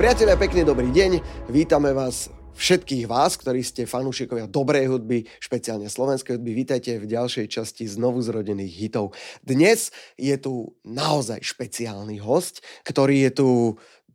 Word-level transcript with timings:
Priatelia, 0.00 0.34
pekný 0.34 0.64
dobrý 0.66 0.90
deň. 0.90 1.22
Vítame 1.52 1.94
vás 1.94 2.32
všetkých 2.60 3.08
vás, 3.08 3.40
ktorí 3.40 3.64
ste 3.64 3.88
fanúšikovia 3.88 4.44
dobrej 4.44 4.92
hudby, 4.92 5.24
špeciálne 5.40 5.88
slovenskej 5.88 6.36
hudby. 6.36 6.52
Vítajte 6.52 7.00
v 7.00 7.08
ďalšej 7.08 7.46
časti 7.48 7.88
znovu 7.88 8.20
zrodených 8.20 8.74
hitov. 8.80 9.16
Dnes 9.40 9.88
je 10.20 10.36
tu 10.36 10.76
naozaj 10.84 11.40
špeciálny 11.40 12.20
host, 12.20 12.60
ktorý 12.84 13.28
je 13.28 13.30
tu 13.32 13.48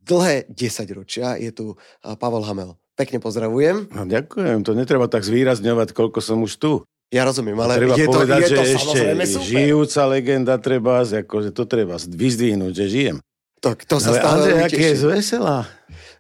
dlhé 0.06 0.46
10 0.54 0.86
ročia. 0.94 1.36
Je 1.36 1.50
tu 1.50 1.74
Pavel 2.00 2.46
Hamel. 2.46 2.72
Pekne 2.96 3.20
pozdravujem. 3.20 3.92
No, 3.92 4.08
ďakujem, 4.08 4.64
to 4.64 4.72
netreba 4.72 5.12
tak 5.12 5.28
zvýrazňovať, 5.28 5.92
koľko 5.92 6.24
som 6.24 6.40
už 6.48 6.56
tu. 6.56 6.72
Ja 7.12 7.28
rozumiem, 7.28 7.60
ale 7.60 7.78
treba 7.78 7.96
je 8.00 8.08
povedať, 8.08 8.40
to, 8.40 8.44
je 8.44 8.50
to 8.50 8.64
že 8.64 8.74
ešte 8.76 9.00
super. 9.04 9.46
žijúca 9.46 10.02
legenda 10.10 10.56
treba, 10.58 11.04
akože 11.06 11.52
to 11.54 11.64
treba 11.68 11.96
vyzdvihnúť, 12.00 12.74
že 12.74 12.86
žijem. 12.88 13.18
Tak 13.62 13.84
to 13.86 14.00
sa 14.00 14.16
Ale 14.16 14.18
stále 14.20 14.38
Andrej, 14.42 14.60
aké 14.68 14.86
je 14.94 14.98
veselá. 15.06 15.60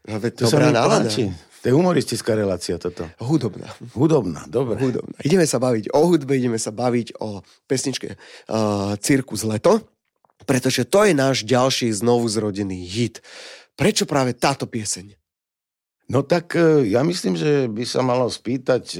No, 0.05 0.21
veď 0.21 0.31
To 0.35 0.43
dobrá 0.52 0.70
nálada. 0.70 1.09
páči. 1.09 1.34
To 1.65 1.65
je 1.67 1.73
humoristická 1.73 2.38
relácia 2.38 2.77
toto. 2.77 3.09
Hudobná. 3.17 3.73
Hudobná, 3.98 4.45
dobre. 4.45 4.77
Hudobná. 4.77 5.17
Ideme 5.26 5.49
sa 5.49 5.57
baviť 5.57 5.90
o 5.98 6.02
hudbe, 6.05 6.38
ideme 6.38 6.62
sa 6.62 6.70
baviť 6.70 7.17
o 7.17 7.41
pesničke 7.65 8.13
uh, 8.13 8.93
Cirkus 9.02 9.41
Leto, 9.41 9.81
pretože 10.45 10.85
to 10.85 11.09
je 11.09 11.17
náš 11.17 11.41
ďalší 11.41 11.90
znovu 11.90 12.29
zrodený 12.29 12.85
hit. 12.85 13.26
Prečo 13.75 14.07
práve 14.07 14.35
táto 14.35 14.67
pieseň? 14.71 15.15
No 16.07 16.23
tak 16.23 16.55
e, 16.55 16.88
ja 16.88 17.03
myslím, 17.03 17.35
že 17.35 17.67
by 17.67 17.84
sa 17.84 17.99
malo 17.99 18.31
spýtať 18.31 18.84
e, 18.95 18.99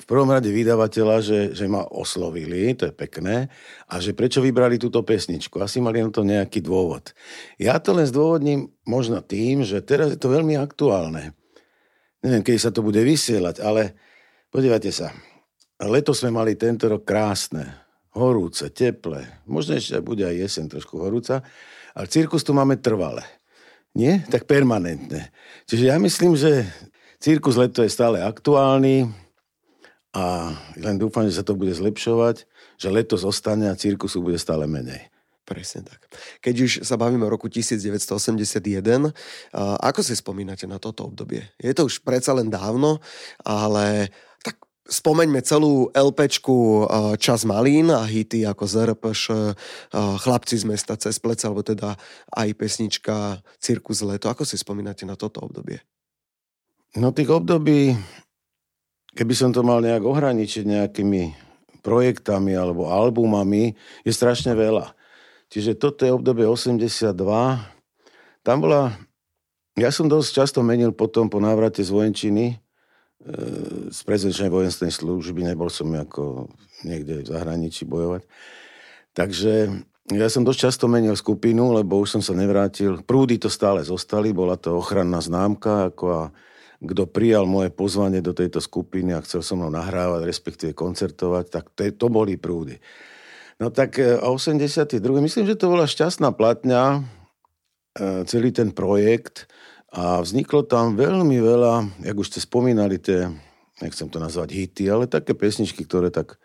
v 0.00 0.04
prvom 0.08 0.32
rade 0.32 0.48
vydavateľa, 0.48 1.16
že, 1.20 1.40
že 1.52 1.66
ma 1.68 1.84
oslovili, 1.84 2.72
to 2.72 2.88
je 2.88 2.94
pekné, 2.94 3.52
a 3.88 3.94
že 4.00 4.16
prečo 4.16 4.40
vybrali 4.40 4.80
túto 4.80 5.04
pesničku. 5.04 5.60
Asi 5.60 5.78
mali 5.78 6.00
na 6.00 6.08
to 6.08 6.24
nejaký 6.24 6.64
dôvod. 6.64 7.12
Ja 7.60 7.76
to 7.78 7.92
len 7.92 8.08
zdôvodním 8.08 8.72
možno 8.88 9.20
tým, 9.20 9.62
že 9.62 9.84
teraz 9.84 10.12
je 10.12 10.18
to 10.18 10.32
veľmi 10.32 10.56
aktuálne. 10.56 11.36
Neviem, 12.20 12.44
kedy 12.44 12.58
sa 12.60 12.72
to 12.72 12.84
bude 12.84 13.00
vysielať, 13.00 13.64
ale 13.64 13.96
podívajte 14.52 14.92
sa. 14.92 15.12
Leto 15.80 16.12
sme 16.12 16.36
mali 16.36 16.56
tento 16.60 16.88
rok 16.88 17.08
krásne, 17.08 17.64
horúce, 18.12 18.68
teplé. 18.68 19.40
Možno 19.48 19.76
ešte 19.80 20.04
bude 20.04 20.28
aj 20.28 20.36
jeseň 20.36 20.64
trošku 20.76 21.00
horúca, 21.00 21.40
ale 21.96 22.06
cirkus 22.12 22.44
tu 22.44 22.52
máme 22.52 22.76
trvale. 22.76 23.39
Nie? 23.94 24.22
Tak 24.30 24.46
permanentne. 24.46 25.34
Čiže 25.66 25.90
ja 25.90 25.96
myslím, 25.98 26.38
že 26.38 26.66
cirkus 27.18 27.58
leto 27.58 27.82
je 27.82 27.90
stále 27.90 28.22
aktuálny 28.22 29.10
a 30.14 30.54
len 30.78 30.96
dúfam, 30.98 31.26
že 31.26 31.38
sa 31.38 31.44
to 31.46 31.58
bude 31.58 31.74
zlepšovať, 31.74 32.46
že 32.78 32.88
leto 32.88 33.18
zostane 33.18 33.70
a 33.70 33.78
cirkusu 33.78 34.22
bude 34.22 34.38
stále 34.38 34.66
menej. 34.66 35.10
Presne 35.50 35.82
tak. 35.82 36.06
Keď 36.38 36.54
už 36.62 36.72
sa 36.86 36.94
bavíme 36.94 37.26
o 37.26 37.34
roku 37.34 37.50
1981, 37.50 39.10
a 39.50 39.62
ako 39.82 40.00
si 40.06 40.14
spomínate 40.14 40.62
na 40.70 40.78
toto 40.78 41.10
obdobie? 41.10 41.42
Je 41.58 41.74
to 41.74 41.90
už 41.90 42.06
predsa 42.06 42.30
len 42.38 42.46
dávno, 42.46 43.02
ale 43.42 44.14
spomeňme 44.90 45.38
celú 45.46 45.88
LPčku 45.94 46.84
a, 46.84 47.14
Čas 47.14 47.46
malín 47.46 47.94
a 47.94 48.02
hity 48.02 48.42
ako 48.42 48.66
ZRPŠ, 48.66 49.22
a, 49.30 49.36
Chlapci 50.18 50.58
z 50.58 50.66
mesta 50.66 50.98
cez 50.98 51.22
plec, 51.22 51.38
alebo 51.46 51.62
teda 51.62 51.94
aj 52.34 52.48
pesnička 52.58 53.38
Cirkus 53.62 54.02
leto. 54.02 54.26
Ako 54.26 54.42
si 54.42 54.58
spomínate 54.58 55.06
na 55.06 55.14
toto 55.14 55.46
obdobie? 55.46 55.78
No 56.98 57.14
tých 57.14 57.30
období, 57.30 57.94
keby 59.14 59.34
som 59.38 59.54
to 59.54 59.62
mal 59.62 59.78
nejak 59.78 60.02
ohraničiť 60.02 60.66
nejakými 60.66 61.22
projektami 61.86 62.52
alebo 62.58 62.90
albumami, 62.90 63.78
je 64.02 64.12
strašne 64.12 64.52
veľa. 64.58 64.92
Čiže 65.50 65.78
toto 65.78 66.02
je 66.06 66.10
obdobie 66.14 66.46
82. 66.46 67.14
Tam 68.42 68.58
bola... 68.58 68.94
Ja 69.78 69.94
som 69.94 70.10
dosť 70.10 70.30
často 70.34 70.60
menil 70.60 70.92
potom 70.92 71.30
po 71.30 71.38
návrate 71.38 71.80
z 71.80 71.94
vojenčiny, 71.94 72.58
z 73.90 74.00
prezenčnej 74.08 74.48
vojenskej 74.48 74.88
služby, 74.88 75.44
nebol 75.44 75.68
som 75.68 75.92
ako 75.92 76.48
niekde 76.88 77.20
v 77.20 77.28
zahraničí 77.28 77.84
bojovať. 77.84 78.24
Takže 79.12 79.52
ja 80.16 80.26
som 80.32 80.42
dosť 80.42 80.60
často 80.70 80.84
menil 80.88 81.12
skupinu, 81.12 81.76
lebo 81.76 82.00
už 82.00 82.18
som 82.18 82.22
sa 82.24 82.32
nevrátil. 82.32 83.04
Prúdy 83.04 83.36
to 83.36 83.52
stále 83.52 83.84
zostali, 83.84 84.32
bola 84.32 84.56
to 84.56 84.80
ochranná 84.80 85.20
známka, 85.20 85.92
ako 85.92 86.06
a 86.08 86.22
kto 86.80 87.04
prijal 87.04 87.44
moje 87.44 87.68
pozvanie 87.68 88.24
do 88.24 88.32
tejto 88.32 88.64
skupiny 88.64 89.12
a 89.12 89.20
chcel 89.20 89.44
so 89.44 89.52
mnou 89.52 89.68
nahrávať, 89.68 90.24
respektíve 90.24 90.72
koncertovať, 90.72 91.44
tak 91.52 91.64
to, 91.76 91.84
to 91.92 92.06
boli 92.08 92.40
prúdy. 92.40 92.80
No 93.60 93.68
tak 93.68 94.00
e, 94.00 94.16
82. 94.16 94.96
Myslím, 95.20 95.44
že 95.44 95.60
to 95.60 95.68
bola 95.68 95.84
šťastná 95.84 96.32
platňa, 96.32 97.04
e, 97.92 98.24
celý 98.24 98.48
ten 98.56 98.72
projekt 98.72 99.44
a 99.90 100.22
vzniklo 100.22 100.62
tam 100.62 100.94
veľmi 100.94 101.38
veľa, 101.42 102.06
jak 102.06 102.16
už 102.16 102.30
ste 102.30 102.40
spomínali, 102.42 103.02
tie, 103.02 103.26
nechcem 103.82 104.06
to 104.06 104.22
nazvať 104.22 104.54
hity, 104.54 104.86
ale 104.86 105.10
také 105.10 105.34
pesničky, 105.34 105.82
ktoré 105.82 106.14
tak 106.14 106.38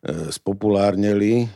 e, 0.00 0.32
spopulárneli 0.32 1.52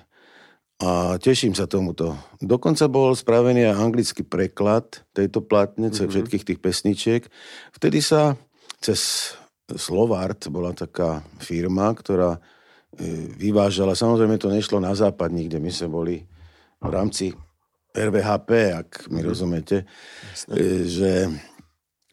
a 0.84 1.16
teším 1.16 1.56
sa 1.56 1.64
tomuto. 1.64 2.16
Dokonca 2.40 2.88
bol 2.92 3.16
spravený 3.16 3.72
aj 3.72 3.80
anglický 3.80 4.22
preklad 4.24 5.04
tejto 5.16 5.40
platne, 5.40 5.88
mm-hmm. 5.88 6.08
všetkých 6.12 6.44
tých 6.44 6.60
pesničiek. 6.60 7.22
Vtedy 7.72 8.04
sa 8.04 8.36
cez 8.80 9.32
Slovart 9.70 10.50
bola 10.50 10.76
taká 10.76 11.24
firma, 11.40 11.88
ktorá 11.92 12.36
e, 12.36 12.40
vyvážala. 13.36 13.96
Samozrejme 13.96 14.36
to 14.36 14.52
nešlo 14.52 14.76
na 14.76 14.92
západ 14.92 15.32
nikde. 15.32 15.56
My 15.56 15.72
sme 15.72 15.88
boli 15.88 16.16
v 16.80 16.90
rámci 16.90 17.32
RVHP, 17.90 18.50
ak 18.74 18.88
mi 19.10 19.20
rozumiete, 19.22 19.84
e, 20.50 20.86
že 20.86 21.26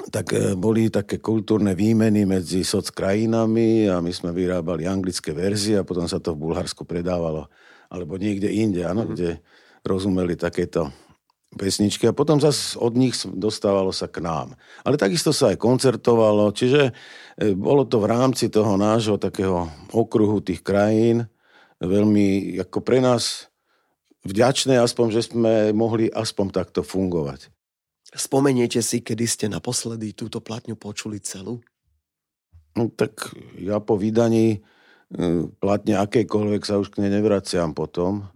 tak 0.10 0.34
e, 0.34 0.54
boli 0.54 0.90
také 0.90 1.18
kultúrne 1.18 1.74
výmeny 1.74 2.26
medzi 2.26 2.62
soc 2.62 2.90
krajinami 2.94 3.90
a 3.90 4.02
my 4.02 4.12
sme 4.14 4.34
vyrábali 4.34 4.86
anglické 4.86 5.34
verzie 5.34 5.82
a 5.82 5.88
potom 5.88 6.06
sa 6.06 6.22
to 6.22 6.34
v 6.34 6.50
Bulharsku 6.50 6.86
predávalo 6.86 7.50
alebo 7.88 8.20
niekde 8.20 8.52
inde, 8.52 8.84
áno, 8.84 9.08
mm. 9.08 9.10
kde 9.16 9.30
rozumeli 9.88 10.36
takéto 10.36 10.92
pesničky 11.56 12.04
a 12.06 12.18
potom 12.18 12.38
zase 12.44 12.76
od 12.76 12.94
nich 13.00 13.16
dostávalo 13.24 13.96
sa 13.96 14.12
k 14.12 14.20
nám. 14.20 14.60
Ale 14.84 15.00
takisto 15.00 15.32
sa 15.32 15.56
aj 15.56 15.58
koncertovalo, 15.58 16.52
čiže 16.52 16.92
e, 17.40 17.56
bolo 17.56 17.88
to 17.88 18.04
v 18.04 18.12
rámci 18.12 18.52
toho 18.52 18.76
nášho 18.76 19.16
takého 19.16 19.72
okruhu 19.96 20.44
tých 20.44 20.62
krajín 20.62 21.26
veľmi 21.78 22.58
ako 22.66 22.82
pre 22.82 22.98
nás 23.00 23.47
vďačné 24.28 24.76
aspoň, 24.84 25.08
že 25.16 25.22
sme 25.32 25.72
mohli 25.72 26.12
aspoň 26.12 26.52
takto 26.52 26.84
fungovať. 26.84 27.48
Spomeniete 28.12 28.80
si, 28.80 29.04
kedy 29.04 29.26
ste 29.28 29.46
naposledy 29.48 30.16
túto 30.16 30.40
platňu 30.40 30.80
počuli 30.80 31.20
celú? 31.20 31.60
No, 32.76 32.88
tak 32.94 33.34
ja 33.58 33.82
po 33.82 33.98
vydaní 33.98 34.60
e, 34.60 34.60
platne 35.60 35.98
akejkoľvek 35.98 36.62
sa 36.64 36.80
už 36.80 36.94
k 36.94 37.04
nej 37.04 37.12
nevraciam 37.12 37.74
potom. 37.74 38.30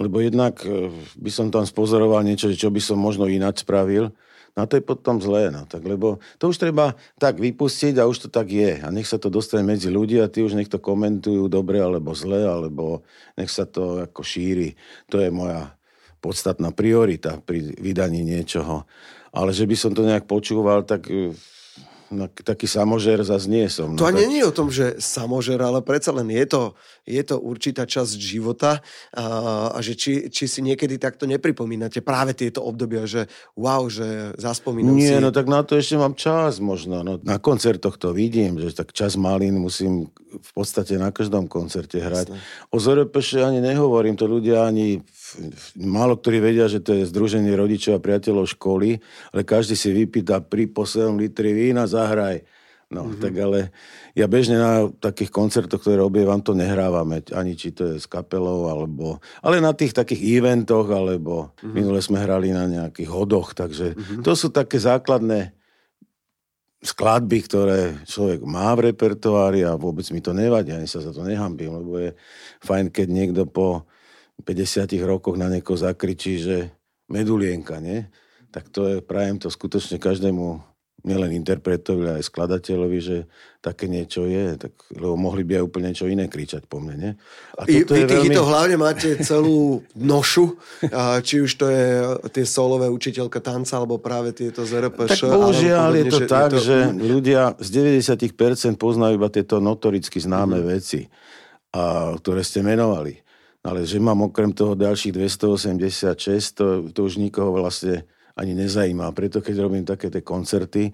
Lebo 0.00 0.18
jednak 0.18 0.64
e, 0.66 0.90
by 1.20 1.30
som 1.30 1.52
tam 1.54 1.62
spozoroval 1.68 2.26
niečo, 2.26 2.50
čo 2.50 2.72
by 2.72 2.80
som 2.82 2.98
možno 2.98 3.30
ináč 3.30 3.62
spravil. 3.62 4.10
No 4.54 4.62
a 4.62 4.70
to 4.70 4.78
je 4.78 4.86
potom 4.86 5.18
zlé. 5.18 5.50
No. 5.50 5.66
Tak, 5.66 5.82
lebo 5.82 6.22
to 6.38 6.54
už 6.54 6.62
treba 6.62 6.94
tak 7.18 7.42
vypustiť 7.42 7.98
a 7.98 8.06
už 8.06 8.26
to 8.26 8.28
tak 8.30 8.54
je. 8.54 8.78
A 8.78 8.88
nech 8.94 9.10
sa 9.10 9.18
to 9.18 9.26
dostane 9.26 9.66
medzi 9.66 9.90
ľudí 9.90 10.22
a 10.22 10.30
tí 10.30 10.46
už 10.46 10.54
nech 10.54 10.70
to 10.70 10.78
komentujú 10.78 11.50
dobre 11.50 11.82
alebo 11.82 12.14
zle, 12.14 12.46
alebo 12.46 13.02
nech 13.34 13.50
sa 13.50 13.66
to 13.66 14.06
ako 14.06 14.22
šíri. 14.22 14.78
To 15.10 15.18
je 15.18 15.34
moja 15.34 15.74
podstatná 16.22 16.70
priorita 16.70 17.42
pri 17.42 17.74
vydaní 17.76 18.22
niečoho. 18.22 18.86
Ale 19.34 19.50
že 19.50 19.66
by 19.66 19.76
som 19.76 19.92
to 19.92 20.06
nejak 20.06 20.30
počúval, 20.30 20.86
tak 20.86 21.10
taký 22.44 22.68
samožer 22.68 23.22
zase 23.24 23.48
nie 23.48 23.66
som. 23.68 23.92
No, 23.94 23.98
To 24.00 24.06
tak... 24.08 24.16
ani 24.16 24.24
nie 24.28 24.40
je 24.44 24.50
o 24.50 24.54
tom, 24.54 24.68
že 24.68 25.00
samožer, 25.00 25.58
ale 25.60 25.80
predsa 25.80 26.12
len 26.12 26.28
je 26.30 26.44
to, 26.46 26.62
je 27.04 27.22
to 27.24 27.36
určitá 27.40 27.84
časť 27.88 28.14
života 28.16 28.84
a, 29.14 29.24
a 29.72 29.78
že 29.80 29.96
či, 29.96 30.12
či 30.28 30.44
si 30.46 30.60
niekedy 30.60 31.00
takto 31.00 31.24
nepripomínate 31.24 32.04
práve 32.04 32.36
tieto 32.36 32.62
obdobia, 32.64 33.08
že 33.08 33.26
wow, 33.56 33.88
že 33.88 34.36
zaspomínam 34.36 34.94
Nie, 34.94 35.18
si. 35.18 35.24
no 35.24 35.32
tak 35.32 35.48
na 35.48 35.64
to 35.64 35.76
ešte 35.76 35.96
mám 35.96 36.14
čas 36.16 36.60
možno. 36.60 37.00
No, 37.04 37.20
na 37.20 37.36
koncertoch 37.40 37.96
to 37.96 38.12
vidím, 38.12 38.60
že 38.60 38.72
tak 38.76 38.92
čas 38.92 39.16
malín 39.18 39.58
musím 39.60 40.08
v 40.34 40.50
podstate 40.50 40.98
na 40.98 41.14
každom 41.14 41.46
koncerte 41.46 41.98
hrať. 42.02 42.26
Jasné. 42.34 42.38
O 42.74 42.82
ZRPŠ 42.82 43.46
ani 43.46 43.62
nehovorím, 43.62 44.18
to 44.18 44.26
ľudia 44.26 44.66
ani 44.66 45.00
málo 45.78 46.18
ktorí 46.18 46.40
vedia, 46.40 46.66
že 46.70 46.80
to 46.80 46.96
je 46.96 47.08
Združenie 47.08 47.52
rodičov 47.54 47.98
a 47.98 48.04
priateľov 48.04 48.50
školy, 48.54 48.98
ale 49.34 49.42
každý 49.42 49.74
si 49.74 49.90
vypýta 49.90 50.40
pri 50.42 50.70
po 50.70 50.86
7 50.86 51.14
litri 51.18 51.52
vína, 51.52 51.86
zahraj. 51.86 52.42
No, 52.92 53.10
mm-hmm. 53.10 53.22
tak 53.22 53.34
ale 53.40 53.74
ja 54.14 54.30
bežne 54.30 54.60
na 54.60 54.86
takých 54.86 55.32
koncertoch, 55.32 55.82
ktoré 55.82 55.98
obievam, 56.04 56.38
to 56.38 56.54
nehrávame, 56.54 57.24
ani 57.34 57.58
či 57.58 57.74
to 57.74 57.90
je 57.90 57.96
s 57.98 58.06
kapelou, 58.06 58.70
alebo, 58.70 59.18
ale 59.42 59.58
na 59.58 59.74
tých 59.74 59.96
takých 59.96 60.38
eventoch, 60.38 60.86
alebo 60.92 61.50
mm-hmm. 61.58 61.74
minule 61.74 61.98
sme 61.98 62.22
hrali 62.22 62.54
na 62.54 62.70
nejakých 62.70 63.10
hodoch, 63.10 63.56
takže 63.56 63.98
mm-hmm. 63.98 64.22
to 64.22 64.32
sú 64.36 64.52
také 64.52 64.78
základné 64.78 65.56
skladby, 66.84 67.38
ktoré 67.48 67.80
človek 68.04 68.44
má 68.44 68.76
v 68.76 68.92
repertoári 68.92 69.64
a 69.64 69.74
vôbec 69.74 70.04
mi 70.12 70.20
to 70.20 70.36
nevadí, 70.36 70.76
ani 70.76 70.84
sa 70.84 71.00
za 71.00 71.16
to 71.16 71.24
nehambím, 71.24 71.80
lebo 71.80 71.96
je 71.96 72.10
fajn, 72.60 72.92
keď 72.92 73.08
niekto 73.08 73.42
po 73.48 73.88
50 74.42 74.90
rokoch 75.06 75.38
na 75.38 75.46
niekoho 75.46 75.78
zakričí, 75.78 76.42
že 76.42 76.74
medulienka, 77.06 77.78
nie? 77.78 78.08
Tak 78.50 78.70
to 78.70 78.80
je, 78.86 78.96
prajem 79.04 79.38
to 79.38 79.50
skutočne 79.50 80.02
každému 80.02 80.74
nielen 81.04 81.36
interpretovi, 81.36 82.08
ale 82.08 82.16
aj 82.24 82.32
skladateľovi, 82.32 82.98
že 82.98 83.16
také 83.60 83.92
niečo 83.92 84.24
je, 84.24 84.56
tak, 84.56 84.72
lebo 84.96 85.20
mohli 85.20 85.44
by 85.44 85.60
aj 85.60 85.64
úplne 85.68 85.92
niečo 85.92 86.08
iné 86.08 86.32
kričať 86.32 86.64
po 86.64 86.80
mne. 86.80 86.96
Nie? 86.96 87.12
A 87.60 87.68
I, 87.68 87.84
vy 87.84 88.08
tých 88.08 88.08
veľmi... 88.08 88.32
hlavne 88.32 88.76
máte 88.80 89.20
celú 89.20 89.84
nošu, 89.92 90.56
či 91.20 91.44
už 91.44 91.50
to 91.60 91.68
je 91.68 91.84
tie 92.32 92.44
solové 92.48 92.88
učiteľka 92.88 93.44
tanca, 93.44 93.76
alebo 93.76 94.00
práve 94.00 94.32
tieto 94.32 94.64
z 94.64 94.80
RPŠ. 94.80 95.28
Tak 95.28 95.36
bohužiaľ 95.36 95.90
je 95.92 96.04
to 96.08 96.18
že 96.24 96.26
tak, 96.26 96.48
je 96.48 96.56
to... 96.56 96.60
že 96.64 96.76
ľudia 96.96 97.42
z 97.60 97.68
90% 98.00 98.80
poznajú 98.80 99.20
iba 99.20 99.28
tieto 99.28 99.60
notoricky 99.60 100.16
známe 100.16 100.56
mm. 100.56 100.64
veci, 100.64 101.04
a, 101.76 102.16
ktoré 102.16 102.40
ste 102.40 102.64
menovali. 102.64 103.23
Ale 103.64 103.88
že 103.88 103.96
mám 103.96 104.28
okrem 104.28 104.52
toho 104.52 104.76
ďalších 104.76 105.16
286, 105.16 106.52
to, 106.52 106.64
to 106.92 107.00
už 107.08 107.16
nikoho 107.16 107.48
vlastne 107.56 108.04
ani 108.36 108.52
nezajíma. 108.52 109.14
Preto 109.16 109.40
keď 109.40 109.64
robím 109.64 109.88
také 109.88 110.12
tie 110.12 110.20
koncerty, 110.20 110.90
e, 110.90 110.92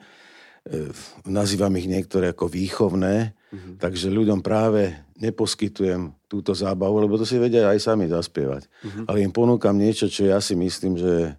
nazývam 1.27 1.75
ich 1.75 1.91
niektoré 1.91 2.31
ako 2.31 2.47
výchovné, 2.47 3.35
mm-hmm. 3.35 3.75
takže 3.83 4.15
ľuďom 4.15 4.39
práve 4.39 4.95
neposkytujem 5.19 6.15
túto 6.31 6.55
zábavu, 6.55 7.03
lebo 7.03 7.19
to 7.19 7.27
si 7.27 7.43
vedia 7.43 7.75
aj 7.75 7.83
sami 7.83 8.07
zaspievať. 8.07 8.71
Mm-hmm. 8.71 9.05
Ale 9.11 9.19
im 9.19 9.35
ponúkam 9.35 9.75
niečo, 9.75 10.07
čo 10.07 10.31
ja 10.31 10.39
si 10.39 10.55
myslím, 10.55 10.95
že 10.95 11.35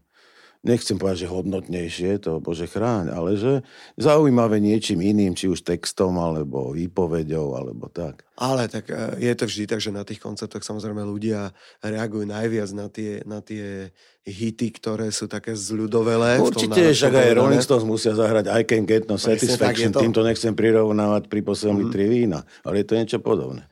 nechcem 0.61 0.97
povedať, 0.97 1.25
že 1.25 1.33
hodnotnejšie, 1.33 2.21
to 2.21 2.37
Bože 2.37 2.69
chráň, 2.69 3.09
ale 3.09 3.33
že 3.33 3.65
zaujímavé 3.97 4.61
niečím 4.61 5.01
iným, 5.01 5.33
či 5.33 5.49
už 5.49 5.65
textom, 5.65 6.21
alebo 6.21 6.73
výpovedou, 6.77 7.57
alebo 7.57 7.89
tak. 7.89 8.21
Ale 8.37 8.69
tak 8.69 8.89
e, 8.93 9.21
je 9.21 9.33
to 9.33 9.49
vždy 9.49 9.63
tak, 9.65 9.81
že 9.81 9.89
na 9.89 10.05
tých 10.05 10.21
koncertoch 10.21 10.61
samozrejme 10.61 11.01
ľudia 11.01 11.49
reagujú 11.81 12.29
najviac 12.29 12.69
na 12.77 12.87
tie, 12.93 13.25
na 13.25 13.41
tie 13.41 13.89
hity, 14.21 14.77
ktoré 14.77 15.09
sú 15.09 15.25
také 15.25 15.57
zľudovelé. 15.57 16.37
Určite, 16.37 16.93
však 16.93 17.13
aj 17.13 17.29
Rolling 17.33 17.65
Stones 17.65 17.85
musia 17.85 18.13
zahrať 18.13 18.53
I 18.53 18.61
Can 18.61 18.85
Get 18.85 19.09
No 19.09 19.17
Satisfaction, 19.17 19.89
týmto 19.89 20.21
nechcem 20.21 20.53
prirovnávať 20.53 21.25
pri 21.25 21.41
poslednom 21.41 21.81
mm-hmm. 21.81 21.89
litri 21.89 22.05
vína, 22.05 22.45
ale 22.61 22.81
je 22.81 22.85
to 22.85 22.93
niečo 22.97 23.17
podobné 23.17 23.70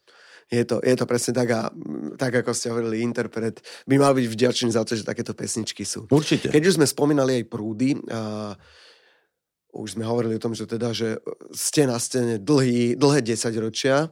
je 0.50 0.64
to, 0.66 0.82
je 0.82 0.96
to 0.98 1.06
presne 1.06 1.34
tak 1.38 1.50
a 1.54 1.70
tak, 2.18 2.42
ako 2.42 2.52
ste 2.58 2.74
hovorili, 2.74 3.06
interpret 3.06 3.62
by 3.86 3.96
mal 4.02 4.18
byť 4.18 4.26
vďačný 4.26 4.70
za 4.74 4.82
to, 4.82 4.98
že 4.98 5.06
takéto 5.06 5.38
pesničky 5.38 5.86
sú. 5.86 6.10
Určite. 6.10 6.50
Keď 6.50 6.64
už 6.66 6.78
sme 6.82 6.90
spomínali 6.90 7.42
aj 7.42 7.46
prúdy, 7.46 8.02
a 8.10 8.58
už 9.70 9.94
sme 9.94 10.06
hovorili 10.10 10.42
o 10.42 10.42
tom, 10.42 10.58
že 10.58 10.66
teda, 10.66 10.90
že 10.90 11.22
ste 11.54 11.86
na 11.86 12.02
scéne 12.02 12.42
dlhý, 12.42 12.98
dlhé 12.98 13.22
desaťročia. 13.22 14.10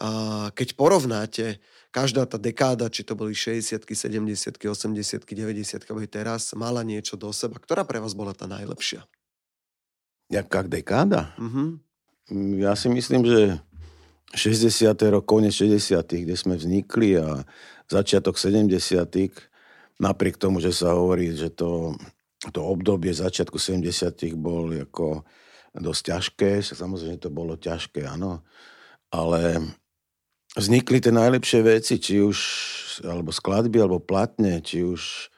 A 0.00 0.08
keď 0.56 0.72
porovnáte 0.80 1.60
každá 1.92 2.24
tá 2.24 2.40
dekáda, 2.40 2.88
či 2.88 3.04
to 3.04 3.12
boli 3.12 3.36
60 3.36 3.84
70 3.84 4.56
80 4.56 4.56
90 4.56 5.28
90 5.28 5.92
alebo 5.92 6.08
teraz, 6.08 6.56
mala 6.56 6.80
niečo 6.80 7.20
do 7.20 7.28
seba. 7.36 7.60
Ktorá 7.60 7.84
pre 7.84 8.00
vás 8.00 8.16
bola 8.16 8.32
tá 8.32 8.48
najlepšia? 8.48 9.04
Jaká 10.32 10.64
dekáda? 10.64 11.36
Mm-hmm. 11.36 11.68
Ja 12.64 12.72
si 12.72 12.88
myslím, 12.88 13.28
že 13.28 13.60
60. 14.34 14.98
rok, 15.14 15.24
konec 15.24 15.54
60. 15.54 16.02
kde 16.02 16.34
sme 16.34 16.58
vznikli 16.58 17.18
a 17.18 17.46
začiatok 17.86 18.34
70. 18.34 18.70
napriek 20.02 20.36
tomu, 20.36 20.58
že 20.58 20.74
sa 20.74 20.98
hovorí, 20.98 21.32
že 21.34 21.54
to, 21.54 21.94
to 22.50 22.60
obdobie 22.60 23.14
začiatku 23.14 23.56
70. 23.56 24.34
bol 24.34 24.74
ako 24.74 25.22
dosť 25.74 26.02
ťažké, 26.10 26.50
samozrejme 26.62 27.18
to 27.18 27.30
bolo 27.34 27.58
ťažké, 27.58 28.06
áno, 28.06 28.46
ale 29.10 29.58
vznikli 30.54 31.02
tie 31.02 31.10
najlepšie 31.10 31.60
veci, 31.66 31.98
či 31.98 32.22
už 32.22 32.38
alebo 33.02 33.34
skladby, 33.34 33.82
alebo 33.82 33.98
platne, 33.98 34.62
či 34.62 34.86
už 34.86 35.33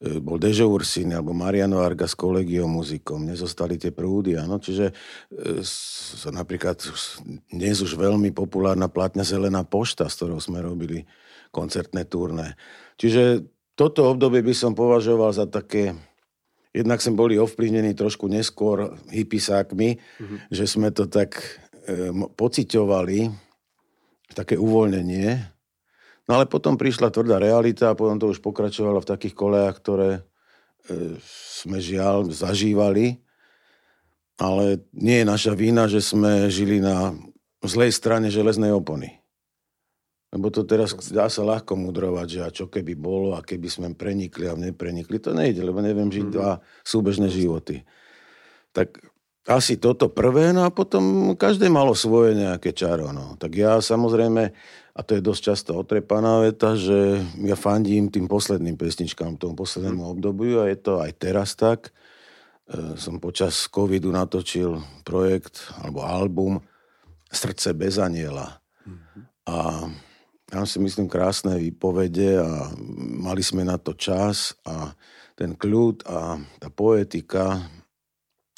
bol 0.00 0.40
Dežo 0.40 0.72
Ursini 0.72 1.12
alebo 1.12 1.36
Mariano 1.36 1.84
Arga 1.84 2.08
s 2.08 2.16
kolegiou 2.16 2.64
muzikom. 2.64 3.20
Nezostali 3.28 3.76
tie 3.76 3.92
prúdy, 3.92 4.32
áno. 4.40 4.56
Čiže 4.56 4.96
e, 5.28 5.60
napríklad 6.32 6.80
dnes 7.52 7.76
už 7.84 8.00
veľmi 8.00 8.32
populárna 8.32 8.88
platňa 8.88 9.28
Zelená 9.28 9.60
pošta, 9.60 10.08
s 10.08 10.16
ktorou 10.16 10.40
sme 10.40 10.64
robili 10.64 11.04
koncertné 11.52 12.08
turné. 12.08 12.56
Čiže 12.96 13.44
toto 13.76 14.08
obdobie 14.08 14.40
by 14.40 14.54
som 14.56 14.72
považoval 14.72 15.36
za 15.36 15.44
také 15.44 15.92
Jednak 16.70 17.02
sme 17.02 17.18
boli 17.18 17.34
ovplyvnení 17.34 17.98
trošku 17.98 18.30
neskôr 18.30 18.94
hypisákmi, 19.10 19.98
mm-hmm. 19.98 20.38
že 20.54 20.64
sme 20.70 20.94
to 20.94 21.10
tak 21.10 21.34
e, 21.82 22.14
pociťovali, 22.14 23.26
také 24.38 24.54
uvoľnenie, 24.54 25.34
No 26.30 26.38
ale 26.38 26.46
potom 26.46 26.78
prišla 26.78 27.10
tvrdá 27.10 27.42
realita 27.42 27.90
a 27.90 27.98
potom 27.98 28.14
to 28.14 28.30
už 28.30 28.38
pokračovalo 28.38 29.02
v 29.02 29.10
takých 29.10 29.34
kolejach, 29.34 29.82
ktoré 29.82 30.10
e, 30.14 31.18
sme 31.58 31.82
žiaľ 31.82 32.30
zažívali. 32.30 33.18
Ale 34.38 34.78
nie 34.94 35.20
je 35.20 35.26
naša 35.26 35.58
vína, 35.58 35.90
že 35.90 35.98
sme 35.98 36.46
žili 36.46 36.78
na 36.78 37.18
zlej 37.66 37.90
strane 37.90 38.30
železnej 38.30 38.70
opony. 38.70 39.18
Lebo 40.30 40.54
to 40.54 40.62
teraz 40.62 40.94
dá 41.10 41.26
sa 41.26 41.42
ľahko 41.42 41.74
mudrovať, 41.74 42.26
že 42.30 42.40
a 42.46 42.54
čo 42.54 42.70
keby 42.70 42.94
bolo 42.94 43.34
a 43.34 43.42
keby 43.42 43.66
sme 43.66 43.88
prenikli 43.98 44.46
a 44.46 44.54
neprenikli. 44.54 45.18
To 45.26 45.34
nejde, 45.34 45.66
lebo 45.66 45.82
neviem 45.82 46.14
žiť 46.14 46.30
mhm. 46.30 46.34
dva 46.38 46.62
súbežné 46.86 47.26
životy. 47.26 47.82
Tak 48.70 49.02
asi 49.48 49.80
toto 49.80 50.12
prvé, 50.12 50.52
no 50.52 50.68
a 50.68 50.70
potom 50.70 51.32
každé 51.32 51.72
malo 51.72 51.96
svoje 51.96 52.36
nejaké 52.36 52.76
čaro. 52.76 53.08
No. 53.10 53.40
Tak 53.40 53.52
ja 53.56 53.80
samozrejme 53.80 54.52
a 54.90 55.00
to 55.00 55.16
je 55.16 55.22
dosť 55.24 55.42
často 55.54 55.70
otrepaná 55.80 56.44
veta, 56.44 56.76
že 56.76 57.22
ja 57.40 57.56
fandím 57.56 58.12
tým 58.12 58.26
posledným 58.28 58.76
pesničkám, 58.76 59.40
tomu 59.40 59.56
poslednému 59.56 60.02
mhm. 60.02 60.10
obdobiu 60.12 60.56
a 60.60 60.68
je 60.68 60.78
to 60.78 61.00
aj 61.00 61.12
teraz 61.16 61.56
tak. 61.56 61.94
E, 62.68 63.00
som 63.00 63.22
počas 63.22 63.70
covidu 63.70 64.12
natočil 64.12 64.76
projekt 65.06 65.72
alebo 65.80 66.04
album 66.04 66.60
Srdce 67.30 67.72
bez 67.72 67.96
aniela. 67.96 68.60
Mhm. 68.84 69.18
A 69.48 69.56
tam 70.50 70.66
si 70.66 70.82
myslím 70.82 71.06
krásne 71.06 71.56
výpovede 71.56 72.42
a 72.42 72.74
mali 73.22 73.40
sme 73.40 73.62
na 73.62 73.78
to 73.78 73.94
čas 73.94 74.58
a 74.66 74.90
ten 75.38 75.54
kľud 75.54 76.04
a 76.10 76.36
tá 76.58 76.68
poetika, 76.68 77.62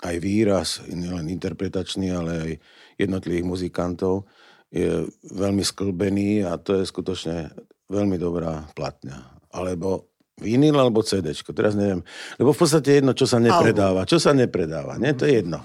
aj 0.02 0.16
výraz, 0.18 0.68
nielen 0.90 1.30
interpretačný, 1.30 2.10
ale 2.10 2.30
aj 2.34 2.52
jednotlivých 2.98 3.46
muzikantov, 3.46 4.26
je 4.72 5.06
veľmi 5.30 5.62
sklbený 5.62 6.48
a 6.48 6.56
to 6.58 6.80
je 6.80 6.88
skutočne 6.88 7.52
veľmi 7.92 8.16
dobrá 8.16 8.66
platňa. 8.72 9.44
Alebo 9.52 10.12
vinyl 10.40 10.74
alebo 10.80 11.04
CD. 11.04 11.36
Teraz 11.36 11.76
neviem. 11.76 12.00
Lebo 12.40 12.56
v 12.56 12.60
podstate 12.64 12.98
jedno, 12.98 13.12
čo 13.12 13.28
sa 13.28 13.36
nepredáva. 13.36 14.08
Čo 14.08 14.18
sa 14.18 14.32
nepredáva, 14.32 14.96
nie? 14.96 15.12
To 15.12 15.28
je 15.28 15.44
jedno. 15.44 15.60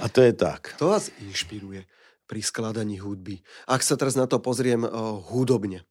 A 0.00 0.08
to 0.08 0.24
je 0.24 0.32
tak. 0.32 0.76
To 0.80 0.92
vás 0.96 1.12
inšpiruje 1.20 1.84
pri 2.26 2.40
skladaní 2.42 2.98
hudby. 2.98 3.44
Ak 3.68 3.84
sa 3.84 3.94
teraz 3.94 4.18
na 4.18 4.26
to 4.26 4.42
pozriem 4.42 4.82
uh, 4.82 5.20
hudobne, 5.30 5.86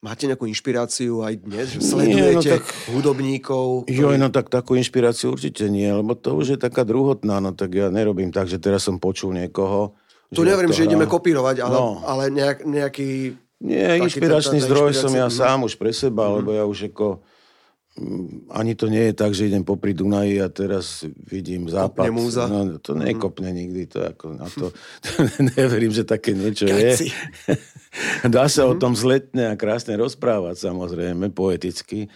Máte 0.00 0.24
nejakú 0.24 0.48
inšpiráciu 0.48 1.20
aj 1.20 1.44
dnes? 1.44 1.76
Že 1.76 1.80
sledujete 1.84 2.16
nie, 2.16 2.32
no 2.32 2.40
tak, 2.40 2.64
hudobníkov? 2.88 3.66
Ktorý... 3.84 4.00
Jo, 4.00 4.08
no 4.16 4.32
tak 4.32 4.48
takú 4.48 4.72
inšpiráciu 4.72 5.36
určite 5.36 5.68
nie, 5.68 5.92
lebo 5.92 6.16
to 6.16 6.40
už 6.40 6.56
je 6.56 6.58
taká 6.58 6.88
druhotná, 6.88 7.36
no 7.36 7.52
tak 7.52 7.76
ja 7.76 7.92
nerobím 7.92 8.32
tak, 8.32 8.48
že 8.48 8.56
teraz 8.56 8.88
som 8.88 8.96
počul 8.96 9.36
niekoho, 9.36 9.92
tu 10.30 10.46
neverím, 10.46 10.70
že 10.70 10.86
ideme 10.86 11.10
kopírovať, 11.10 11.56
ale, 11.58 11.74
no. 11.74 12.06
ale 12.06 12.30
nejak, 12.30 12.62
nejaký... 12.62 13.34
Nie, 13.60 13.98
inšpiračný 13.98 14.62
zdroj 14.62 14.94
som 14.94 15.10
ja 15.10 15.26
sám 15.26 15.66
už 15.66 15.74
pre 15.74 15.90
seba, 15.90 16.30
mm. 16.30 16.32
lebo 16.40 16.50
ja 16.54 16.64
už 16.64 16.94
ako 16.94 17.20
ani 18.54 18.72
to 18.78 18.86
nie 18.86 19.10
je 19.10 19.14
tak, 19.18 19.34
že 19.34 19.50
idem 19.50 19.66
popri 19.66 19.92
Dunaji 19.92 20.38
a 20.40 20.48
teraz 20.48 21.02
vidím 21.26 21.66
západ. 21.66 22.06
Kopne 22.06 22.14
múza. 22.14 22.46
No, 22.46 22.78
to 22.78 22.94
mhm. 22.94 23.02
nekopne 23.02 23.50
nikdy. 23.50 23.90
To 23.90 23.98
ako, 24.06 24.26
na 24.38 24.46
to, 24.60 24.70
neverím, 25.58 25.90
že 25.90 26.06
také 26.06 26.32
niečo 26.32 26.70
Kaci. 26.70 27.10
je. 27.10 27.54
Dá 28.34 28.46
sa 28.46 28.64
mm-hmm. 28.64 28.70
o 28.70 28.74
mhm. 28.78 28.80
tom 28.80 28.92
zletne 28.94 29.44
a 29.50 29.58
krásne 29.58 29.98
rozprávať, 29.98 30.70
samozrejme, 30.70 31.34
poeticky. 31.34 32.06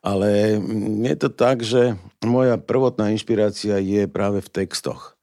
Ale 0.00 0.56
je 1.04 1.16
to 1.20 1.28
tak, 1.28 1.60
že 1.60 2.00
moja 2.24 2.56
prvotná 2.56 3.12
inšpirácia 3.12 3.76
je 3.76 4.08
práve 4.08 4.40
v 4.40 4.48
textoch. 4.48 5.20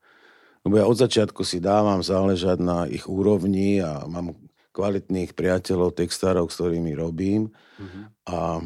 Lebo 0.62 0.78
ja 0.78 0.86
od 0.86 1.02
začiatku 1.02 1.42
si 1.42 1.58
dávam 1.58 2.06
záležať 2.06 2.62
na 2.62 2.86
ich 2.86 3.10
úrovni 3.10 3.82
a 3.82 4.06
mám 4.06 4.38
kvalitných 4.78 5.34
priateľov, 5.34 5.98
textárov, 5.98 6.46
s 6.54 6.62
ktorými 6.62 6.94
robím. 6.94 7.50
Mm-hmm. 7.82 8.04
A 8.30 8.62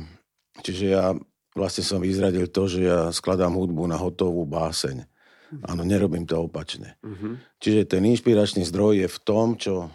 čiže 0.62 0.86
ja 0.94 1.12
vlastne 1.52 1.84
som 1.84 2.00
vyzradil 2.00 2.48
to, 2.48 2.70
že 2.70 2.88
ja 2.88 3.12
skladám 3.12 3.54
hudbu 3.58 3.90
na 3.90 4.00
hotovú 4.00 4.48
báseň. 4.48 5.04
Mm-hmm. 5.04 5.68
Áno, 5.68 5.84
nerobím 5.84 6.24
to 6.24 6.48
opačne. 6.48 6.96
Mm-hmm. 7.04 7.34
Čiže 7.60 7.82
ten 7.90 8.08
inšpiračný 8.08 8.64
zdroj 8.64 9.04
je 9.04 9.08
v 9.12 9.20
tom, 9.26 9.60
čo 9.60 9.92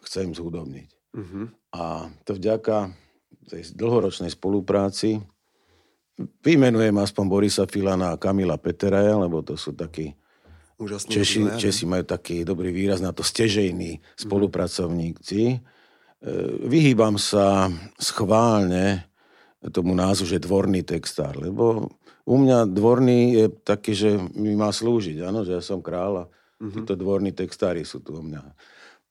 chcem 0.00 0.32
zhudobniť. 0.32 0.88
Mm-hmm. 1.12 1.44
A 1.76 2.08
to 2.24 2.32
vďaka 2.38 2.96
tej 3.44 3.76
dlhoročnej 3.76 4.32
spolupráci 4.32 5.20
vymenujem 6.40 6.96
aspoň 6.96 7.24
Borisa 7.26 7.64
Filana 7.68 8.14
a 8.14 8.20
Kamila 8.20 8.56
Peteraja, 8.56 9.18
lebo 9.18 9.44
to 9.44 9.58
sú 9.58 9.76
takí 9.76 10.14
Úžasný 10.74 11.10
Češi, 11.14 11.40
áno. 11.46 11.60
Česi 11.60 11.84
majú 11.86 12.02
taký 12.02 12.42
dobrý 12.42 12.74
výraz 12.74 12.98
na 12.98 13.14
to 13.14 13.22
stežejní 13.22 14.02
spolupracovníci. 14.18 15.42
E, 15.54 15.58
Vyhýbam 16.66 17.14
sa 17.14 17.70
schválne 17.94 19.06
tomu 19.72 19.96
názvu, 19.96 20.28
že 20.28 20.42
dvorný 20.42 20.84
textár, 20.84 21.36
lebo 21.36 21.88
u 22.24 22.36
mňa 22.40 22.68
dvorný 22.68 23.20
je 23.36 23.46
taký, 23.52 23.92
že 23.92 24.16
mi 24.32 24.56
má 24.56 24.72
slúžiť, 24.72 25.20
áno, 25.24 25.44
že 25.44 25.56
ja 25.56 25.62
som 25.64 25.84
kráľ 25.84 26.12
a 26.24 26.30
títo 26.60 26.96
dvorní 26.96 27.36
textári 27.36 27.84
sú 27.84 28.00
tu 28.00 28.16
u 28.16 28.22
mňa. 28.24 28.42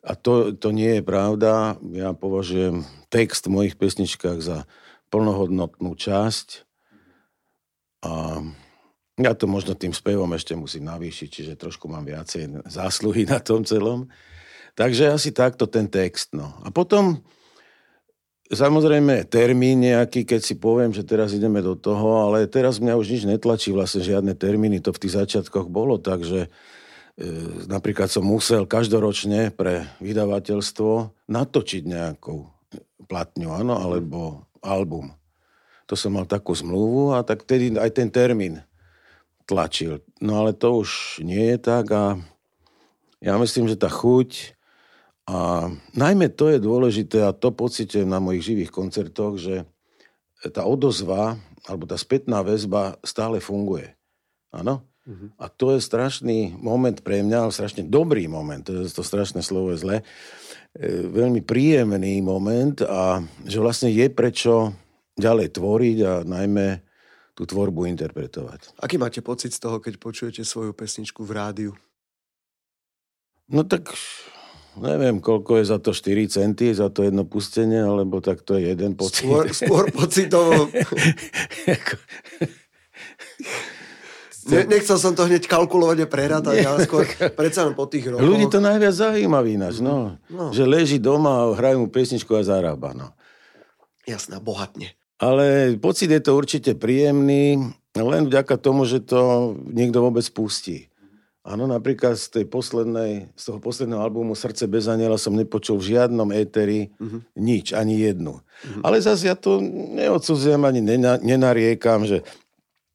A 0.04 0.12
to, 0.20 0.52
to 0.58 0.76
nie 0.76 1.00
je 1.00 1.04
pravda. 1.06 1.80
Ja 1.94 2.12
považujem 2.12 2.84
text 3.08 3.48
v 3.48 3.56
mojich 3.56 3.76
pesničkách 3.80 4.40
za 4.42 4.58
plnohodnotnú 5.14 5.94
časť 5.96 6.66
a 8.04 8.44
ja 9.14 9.32
to 9.38 9.46
možno 9.46 9.78
tým 9.78 9.94
spevom 9.94 10.34
ešte 10.34 10.58
musím 10.58 10.90
navýšiť, 10.90 11.30
čiže 11.30 11.54
trošku 11.62 11.86
mám 11.86 12.04
viacej 12.04 12.66
zásluhy 12.66 13.30
na 13.30 13.38
tom 13.38 13.62
celom. 13.62 14.10
Takže 14.74 15.14
asi 15.14 15.30
takto 15.30 15.70
ten 15.70 15.86
text. 15.86 16.34
No. 16.34 16.58
A 16.66 16.74
potom 16.74 17.22
samozrejme 18.52 19.24
termín 19.30 19.86
nejaký, 19.88 20.28
keď 20.28 20.42
si 20.44 20.56
poviem, 20.60 20.92
že 20.92 21.08
teraz 21.08 21.32
ideme 21.32 21.64
do 21.64 21.78
toho, 21.80 22.28
ale 22.28 22.50
teraz 22.50 22.84
mňa 22.84 23.00
už 23.00 23.08
nič 23.08 23.24
netlačí 23.24 23.72
vlastne 23.72 24.04
žiadne 24.04 24.36
termíny. 24.36 24.84
To 24.84 24.92
v 24.92 25.02
tých 25.08 25.16
začiatkoch 25.16 25.72
bolo, 25.72 26.02
takže 26.02 26.48
e, 26.48 26.50
napríklad 27.72 28.12
som 28.12 28.28
musel 28.28 28.68
každoročne 28.68 29.56
pre 29.56 29.88
vydavateľstvo 30.04 31.24
natočiť 31.32 31.84
nejakú 31.88 32.44
platňu, 33.08 33.54
áno, 33.54 33.80
alebo 33.80 34.48
album. 34.64 35.12
To 35.92 36.00
som 36.00 36.16
mal 36.16 36.28
takú 36.28 36.56
zmluvu 36.56 37.14
a 37.16 37.22
tak 37.22 37.44
tedy 37.44 37.76
aj 37.76 37.92
ten 37.92 38.08
termín 38.08 38.64
tlačil. 39.44 40.00
No 40.24 40.40
ale 40.40 40.56
to 40.56 40.84
už 40.84 41.20
nie 41.20 41.54
je 41.54 41.58
tak 41.60 41.92
a 41.92 42.16
ja 43.20 43.36
myslím, 43.40 43.68
že 43.68 43.80
tá 43.80 43.92
chuť 43.92 44.56
a 45.24 45.72
najmä 45.96 46.36
to 46.36 46.52
je 46.52 46.60
dôležité 46.60 47.24
a 47.24 47.32
to 47.32 47.56
pocitujem 47.56 48.10
na 48.10 48.20
mojich 48.20 48.44
živých 48.44 48.72
koncertoch, 48.76 49.40
že 49.40 49.64
tá 50.52 50.68
odozva 50.68 51.40
alebo 51.64 51.88
tá 51.88 51.96
spätná 51.96 52.44
väzba 52.44 53.00
stále 53.08 53.40
funguje. 53.40 53.96
Áno? 54.52 54.84
Uh-huh. 55.04 55.32
A 55.40 55.48
to 55.48 55.76
je 55.76 55.80
strašný 55.84 56.56
moment 56.60 56.96
pre 57.04 57.24
mňa, 57.24 57.52
strašne 57.56 57.88
dobrý 57.88 58.28
moment, 58.28 58.64
to, 58.64 58.84
je, 58.84 58.92
to 58.92 59.04
strašné 59.04 59.44
slovo 59.44 59.76
je 59.76 59.80
zle, 59.84 59.98
e, 60.00 60.04
veľmi 61.08 61.44
príjemný 61.44 62.20
moment 62.24 62.80
a 62.84 63.24
že 63.44 63.60
vlastne 63.64 63.92
je 63.92 64.08
prečo 64.12 64.76
ďalej 65.20 65.56
tvoriť 65.56 65.98
a 66.04 66.14
najmä 66.24 66.84
tú 67.36 67.44
tvorbu 67.44 67.90
interpretovať. 67.96 68.80
Aký 68.80 68.96
máte 68.96 69.20
pocit 69.20 69.52
z 69.52 69.60
toho, 69.60 69.80
keď 69.80 70.00
počujete 70.00 70.44
svoju 70.46 70.72
pesničku 70.72 71.26
v 71.26 71.32
rádiu? 71.36 71.72
No 73.52 73.68
tak 73.68 73.92
neviem, 74.80 75.22
koľko 75.22 75.62
je 75.62 75.66
za 75.70 75.78
to 75.78 75.94
4 75.94 76.30
centy, 76.30 76.74
za 76.74 76.90
to 76.90 77.06
jedno 77.06 77.28
pustenie, 77.28 77.84
alebo 77.84 78.24
tak 78.24 78.42
to 78.42 78.58
je 78.58 78.74
jeden 78.74 78.98
pocit. 78.98 79.26
Skôr, 79.26 79.46
skôr 79.54 79.86
pocitovo. 79.94 80.72
Ne, 84.44 84.68
nechcel 84.68 85.00
som 85.00 85.16
to 85.16 85.24
hneď 85.24 85.48
kalkulovať 85.48 86.04
a 86.04 86.08
prerátať, 86.08 86.58
ale 86.68 86.84
skôr 86.84 87.08
predsa 87.32 87.64
len 87.64 87.76
po 87.80 87.88
tých 87.88 88.12
rokoch. 88.12 88.28
Ľudí 88.28 88.52
to 88.52 88.60
najviac 88.60 88.92
zaujíma 88.92 89.40
ináč, 89.48 89.80
no. 89.80 90.20
no. 90.28 90.52
Že 90.52 90.64
leží 90.68 90.98
doma 91.00 91.48
a 91.48 91.56
hrajú 91.56 91.86
mu 91.86 91.88
pesničku 91.88 92.36
a 92.36 92.44
zarába, 92.44 92.92
no. 92.92 93.16
Jasná, 94.04 94.44
bohatne. 94.44 94.92
Ale 95.16 95.80
pocit 95.80 96.12
je 96.12 96.20
to 96.20 96.36
určite 96.36 96.76
príjemný, 96.76 97.72
len 97.96 98.24
vďaka 98.28 98.60
tomu, 98.60 98.84
že 98.84 99.00
to 99.00 99.54
niekto 99.64 100.04
vôbec 100.04 100.28
pustí. 100.36 100.92
Áno, 101.44 101.68
napríklad 101.68 102.16
z, 102.16 102.40
tej 102.40 102.46
poslednej, 102.48 103.28
z 103.36 103.44
toho 103.52 103.60
posledného 103.60 104.00
albumu 104.00 104.32
Srdce 104.32 104.64
bez 104.64 104.88
aniela 104.88 105.20
som 105.20 105.36
nepočul 105.36 105.76
v 105.76 105.92
žiadnom 105.92 106.32
éteri 106.32 106.96
uh-huh. 106.96 107.20
nič, 107.36 107.76
ani 107.76 108.00
jednu. 108.00 108.40
Uh-huh. 108.40 108.82
Ale 108.88 109.04
zase 109.04 109.28
ja 109.28 109.36
to 109.36 109.60
neodsudzujem 109.60 110.64
ani 110.64 110.80
nena, 110.80 111.20
nenariekam, 111.20 112.08
že 112.08 112.24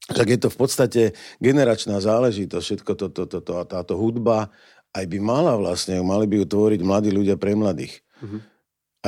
tak 0.08 0.32
je 0.32 0.40
to 0.40 0.48
v 0.48 0.56
podstate 0.56 1.02
generačná 1.44 2.00
záležitosť, 2.00 2.64
všetko 2.64 2.92
to, 2.96 3.06
to, 3.12 3.22
to, 3.28 3.38
to, 3.44 3.52
táto 3.68 4.00
hudba 4.00 4.48
aj 4.96 5.04
by 5.04 5.18
mala 5.20 5.52
vlastne, 5.60 6.00
mali 6.00 6.24
by 6.24 6.40
ju 6.40 6.46
tvoriť 6.48 6.80
mladí 6.80 7.12
ľudia 7.12 7.36
pre 7.36 7.52
mladých. 7.52 8.00
Uh-huh 8.24 8.40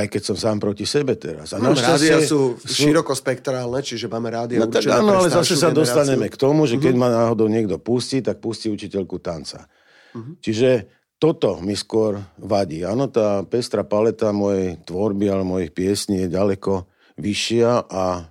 aj 0.01 0.09
keď 0.09 0.23
som 0.33 0.37
sám 0.37 0.59
proti 0.59 0.89
sebe 0.89 1.15
teraz. 1.21 1.53
A 1.53 1.61
no, 1.61 1.77
rádia 1.77 2.21
sú, 2.25 2.57
sú 2.57 2.89
širokospektrálne, 2.89 3.81
čiže 3.85 4.09
máme 4.09 4.33
rádia 4.33 4.65
no, 4.65 4.73
tak 4.73 4.89
áno, 4.89 5.21
ale 5.21 5.29
zase 5.29 5.55
sa 5.55 5.69
generáciu. 5.69 5.81
dostaneme 5.85 6.27
k 6.33 6.37
tomu, 6.41 6.65
že 6.65 6.81
keď 6.81 6.95
uh-huh. 6.97 7.05
ma 7.05 7.17
náhodou 7.25 7.47
niekto 7.53 7.77
pustí, 7.77 8.25
tak 8.25 8.41
pustí 8.41 8.73
učiteľku 8.73 9.21
tanca. 9.21 9.69
Uh-huh. 10.17 10.35
Čiže 10.41 10.89
toto 11.21 11.61
mi 11.61 11.77
skôr 11.77 12.17
vadí. 12.41 12.81
Áno, 12.81 13.13
tá 13.13 13.45
pestrá 13.45 13.85
paleta 13.85 14.33
mojej 14.33 14.81
tvorby 14.89 15.29
alebo 15.29 15.61
mojich 15.61 15.77
piesní 15.77 16.25
je 16.25 16.33
ďaleko 16.33 16.89
vyššia 17.21 17.87
a 17.93 18.25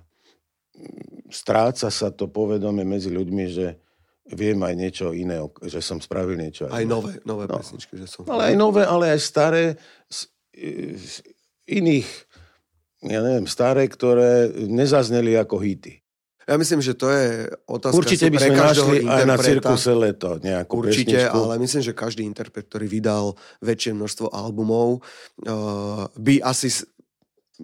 stráca 1.30 1.86
sa 1.86 2.08
to 2.10 2.26
povedomie 2.26 2.82
medzi 2.82 3.14
ľuďmi, 3.14 3.44
že 3.46 3.78
viem 4.34 4.58
aj 4.62 4.74
niečo 4.74 5.06
iné, 5.14 5.38
že 5.66 5.78
som 5.82 6.02
spravil 6.02 6.38
niečo. 6.38 6.66
Aj, 6.66 6.82
aj 6.82 6.84
nové, 6.86 7.12
nové 7.22 7.46
no. 7.46 7.58
pesničky, 7.58 7.94
že 7.98 8.06
som... 8.10 8.26
Ale 8.26 8.54
aj 8.54 8.56
nové, 8.58 8.82
ale 8.82 9.14
aj 9.14 9.20
staré 9.22 9.64
iných, 11.70 12.08
ja 13.06 13.20
neviem, 13.24 13.46
staré, 13.46 13.86
ktoré 13.86 14.50
nezazneli 14.66 15.38
ako 15.38 15.56
hity. 15.62 16.00
Ja 16.50 16.58
myslím, 16.58 16.82
že 16.82 16.98
to 16.98 17.06
je 17.14 17.46
otázka 17.70 17.94
Určite 17.94 18.26
by 18.26 18.38
sme 18.42 18.58
našli 18.58 18.98
aj 19.06 19.22
na 19.22 19.38
cirkuse 19.38 19.94
leto 19.94 20.42
nejakú 20.42 20.82
Určite, 20.82 21.30
pesničku. 21.30 21.36
ale 21.38 21.62
myslím, 21.62 21.82
že 21.86 21.92
každý 21.94 22.22
interpret, 22.26 22.66
ktorý 22.66 22.90
vydal 22.90 23.38
väčšie 23.62 23.94
množstvo 23.94 24.34
albumov, 24.34 24.98
uh, 24.98 26.10
by 26.18 26.42
asi 26.42 26.74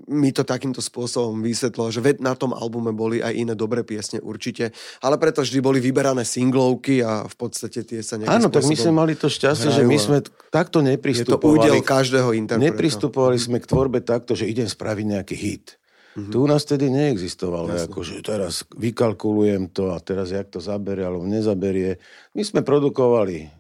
mi 0.05 0.29
to 0.31 0.45
takýmto 0.45 0.85
spôsobom 0.85 1.41
vysvetlo, 1.41 1.89
že 1.89 2.05
na 2.21 2.37
tom 2.37 2.53
albume 2.53 2.93
boli 2.93 3.25
aj 3.25 3.33
iné 3.33 3.55
dobré 3.57 3.81
piesne 3.81 4.21
určite, 4.21 4.77
ale 5.01 5.17
preto 5.17 5.41
vždy 5.41 5.59
boli 5.65 5.79
vyberané 5.81 6.23
singlovky 6.29 7.01
a 7.01 7.25
v 7.25 7.35
podstate 7.35 7.83
tie 7.89 8.05
sa 8.05 8.21
nejakým 8.21 8.37
Áno, 8.37 8.49
tak 8.53 8.69
my 8.69 8.77
sme 8.77 8.93
mali 8.93 9.17
to 9.17 9.33
šťastie, 9.33 9.73
že 9.73 9.83
my 9.89 9.97
sme 9.97 10.19
takto 10.53 10.85
nepristupovali. 10.85 11.41
Je 11.41 11.41
to 11.41 11.57
údel 11.73 11.79
každého 11.81 12.31
interpreta. 12.37 12.69
Nepristupovali 12.69 13.39
sme 13.41 13.57
k 13.59 13.67
tvorbe 13.67 14.05
takto, 14.05 14.37
že 14.37 14.45
idem 14.45 14.69
spraviť 14.69 15.05
nejaký 15.17 15.37
hit. 15.37 15.81
Mm-hmm. 16.17 16.33
Tu 16.33 16.37
u 16.41 16.49
nás 16.49 16.65
tedy 16.65 16.89
neexistovalo, 16.89 17.77
ako, 17.77 18.01
že 18.01 18.25
teraz 18.25 18.65
vykalkulujem 18.73 19.69
to 19.69 19.93
a 19.93 20.01
teraz 20.01 20.33
jak 20.33 20.49
to 20.49 20.65
zaberie 20.65 21.05
alebo 21.05 21.29
nezaberie. 21.29 22.01
My 22.33 22.41
sme 22.41 22.65
produkovali 22.65 23.53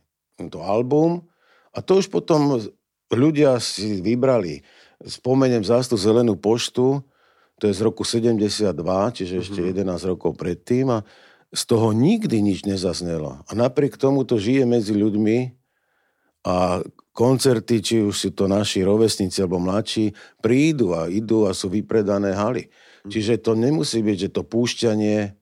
to 0.49 0.65
album 0.65 1.29
a 1.77 1.85
to 1.85 2.01
už 2.01 2.09
potom 2.09 2.57
ľudia 3.13 3.61
si 3.61 4.01
vybrali 4.01 4.65
spomeniem 5.05 5.61
zás 5.67 5.91
tú 5.91 6.01
zelenú 6.01 6.39
poštu, 6.39 7.05
to 7.57 7.65
je 7.69 7.75
z 7.77 7.81
roku 7.85 8.05
72, 8.05 8.73
čiže 9.17 9.35
ešte 9.41 9.61
mm-hmm. 9.65 9.89
11 9.89 10.13
rokov 10.13 10.37
predtým 10.37 10.93
a 10.93 10.99
z 11.53 11.63
toho 11.65 11.97
nikdy 11.97 12.45
nič 12.45 12.69
nezaznelo. 12.69 13.41
A 13.49 13.51
napriek 13.57 13.97
tomu 13.97 14.29
to 14.29 14.37
žije 14.37 14.69
medzi 14.69 14.93
ľuďmi 14.93 15.57
a 16.45 16.85
koncerty, 17.17 17.81
či 17.81 17.95
už 18.05 18.13
sú 18.13 18.31
to 18.37 18.45
naši 18.45 18.85
rovesníci 18.85 19.41
alebo 19.41 19.57
mladší, 19.57 20.13
prídu 20.45 20.93
a 20.93 21.09
idú 21.09 21.49
a 21.49 21.57
sú 21.57 21.73
vypredané 21.73 22.37
haly. 22.37 22.69
Mm-hmm. 22.69 23.11
Čiže 23.11 23.41
to 23.41 23.57
nemusí 23.57 24.05
byť, 24.05 24.29
že 24.29 24.33
to 24.37 24.45
púšťanie 24.45 25.33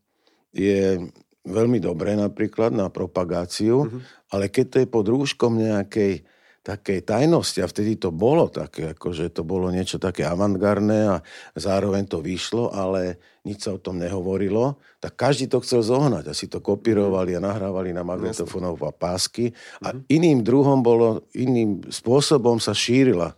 je 0.54 1.10
veľmi 1.44 1.82
dobré 1.82 2.14
napríklad 2.14 2.70
na 2.70 2.86
propagáciu, 2.88 3.90
mm-hmm. 3.90 4.00
ale 4.30 4.46
keď 4.48 4.66
to 4.70 4.76
je 4.80 4.88
pod 4.88 5.04
rúškom 5.10 5.58
nejakej 5.58 6.22
takej 6.64 7.04
tajnosti. 7.04 7.60
A 7.60 7.68
vtedy 7.68 8.00
to 8.00 8.08
bolo 8.08 8.48
také, 8.48 8.96
akože 8.96 9.28
to 9.36 9.44
bolo 9.44 9.68
niečo 9.68 10.00
také 10.00 10.24
avantgardné 10.24 10.98
a 11.12 11.16
zároveň 11.52 12.08
to 12.08 12.24
vyšlo, 12.24 12.72
ale 12.72 13.20
nič 13.44 13.68
sa 13.68 13.76
o 13.76 13.82
tom 13.82 14.00
nehovorilo, 14.00 14.80
tak 15.04 15.20
každý 15.20 15.52
to 15.52 15.60
chcel 15.60 15.84
zohnať. 15.84 16.24
A 16.24 16.32
si 16.32 16.48
to 16.48 16.64
kopírovali 16.64 17.36
a 17.36 17.44
nahrávali 17.44 17.92
na 17.92 18.00
magnetofónov 18.00 18.80
a 18.80 18.96
pásky. 18.96 19.52
A 19.84 19.92
mm-hmm. 19.92 20.08
iným 20.08 20.40
druhom 20.40 20.80
bolo, 20.80 21.28
iným 21.36 21.84
spôsobom 21.92 22.56
sa 22.56 22.72
šírila 22.72 23.36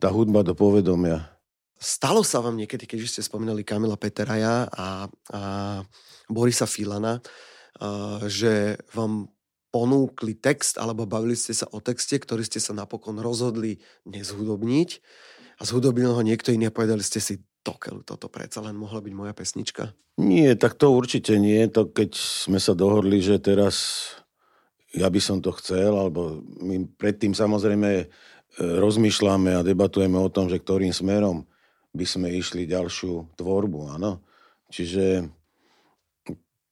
tá 0.00 0.08
hudba 0.08 0.40
do 0.40 0.56
povedomia. 0.56 1.28
Stalo 1.76 2.24
sa 2.24 2.40
vám 2.40 2.56
niekedy, 2.56 2.88
keď 2.88 3.04
ste 3.04 3.20
spomínali 3.20 3.60
Kamila 3.60 4.00
Peteraja 4.00 4.64
a, 4.72 5.04
a 5.36 5.42
Borisa 6.32 6.64
Filana, 6.64 7.20
že 8.24 8.80
vám 8.96 9.28
ponúkli 9.74 10.38
text 10.38 10.78
alebo 10.78 11.02
bavili 11.02 11.34
ste 11.34 11.50
sa 11.50 11.66
o 11.74 11.82
texte, 11.82 12.14
ktorý 12.14 12.46
ste 12.46 12.62
sa 12.62 12.70
napokon 12.70 13.18
rozhodli 13.18 13.82
nezhudobniť 14.06 14.90
a 15.58 15.62
zhudobil 15.66 16.14
ho 16.14 16.22
niekto 16.22 16.54
iný 16.54 16.70
a 16.70 16.76
povedali 16.76 17.02
ste 17.02 17.18
si, 17.18 17.42
tokel, 17.64 18.04
toto 18.04 18.28
predsa 18.28 18.60
len 18.60 18.76
mohla 18.76 19.00
byť 19.00 19.14
moja 19.16 19.32
pesnička? 19.32 19.96
Nie, 20.20 20.54
tak 20.54 20.78
to 20.78 20.92
určite 20.94 21.40
nie. 21.40 21.64
To 21.72 21.88
keď 21.88 22.14
sme 22.14 22.60
sa 22.60 22.76
dohodli, 22.76 23.18
že 23.18 23.40
teraz 23.40 24.06
ja 24.94 25.10
by 25.10 25.18
som 25.18 25.42
to 25.42 25.50
chcel, 25.58 25.98
alebo 25.98 26.44
my 26.62 26.86
predtým 26.94 27.34
samozrejme 27.34 27.90
e, 27.98 28.06
rozmýšľame 28.60 29.58
a 29.58 29.66
debatujeme 29.66 30.14
o 30.20 30.30
tom, 30.30 30.46
že 30.46 30.62
ktorým 30.62 30.94
smerom 30.94 31.42
by 31.90 32.06
sme 32.06 32.30
išli 32.30 32.70
ďalšiu 32.70 33.34
tvorbu, 33.34 33.98
áno. 33.98 34.22
Čiže 34.70 35.33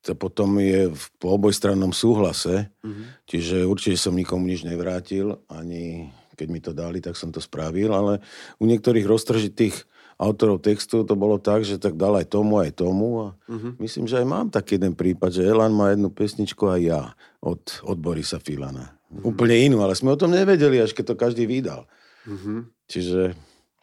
to 0.02 0.18
potom 0.18 0.58
je 0.58 0.90
v, 0.90 1.04
po 1.22 1.38
obojstrannom 1.38 1.94
súhlase, 1.94 2.68
mm-hmm. 2.82 3.04
čiže 3.26 3.56
určite 3.62 3.94
som 3.94 4.18
nikomu 4.18 4.50
nič 4.50 4.66
nevrátil, 4.66 5.38
ani 5.46 6.10
keď 6.34 6.48
mi 6.50 6.60
to 6.60 6.72
dali, 6.74 6.98
tak 6.98 7.14
som 7.14 7.30
to 7.30 7.38
spravil, 7.38 7.94
ale 7.94 8.18
u 8.58 8.64
niektorých 8.66 9.06
roztržitých 9.06 9.86
autorov 10.18 10.62
textu 10.62 11.02
to 11.02 11.14
bolo 11.14 11.38
tak, 11.38 11.62
že 11.62 11.78
tak 11.78 11.98
dal 11.98 12.18
aj 12.18 12.30
tomu, 12.30 12.62
aj 12.62 12.72
tomu 12.78 13.08
a 13.22 13.28
uh-huh. 13.34 13.78
myslím, 13.78 14.06
že 14.06 14.22
aj 14.22 14.26
mám 14.26 14.46
taký 14.50 14.78
jeden 14.78 14.94
prípad, 14.94 15.30
že 15.34 15.46
Elan 15.46 15.74
má 15.74 15.90
jednu 15.90 16.10
pesničku 16.10 16.66
aj 16.66 16.80
ja 16.82 17.02
od, 17.42 17.62
od 17.86 17.98
Borisa 17.98 18.38
Filana. 18.38 18.94
Uh-huh. 19.10 19.34
Úplne 19.34 19.70
inú, 19.70 19.82
ale 19.82 19.98
sme 19.98 20.14
o 20.14 20.18
tom 20.18 20.30
nevedeli, 20.30 20.78
až 20.78 20.94
keď 20.94 21.14
to 21.14 21.20
každý 21.20 21.44
vydal. 21.46 21.90
Uh-huh. 22.26 22.66
Čiže 22.86 23.34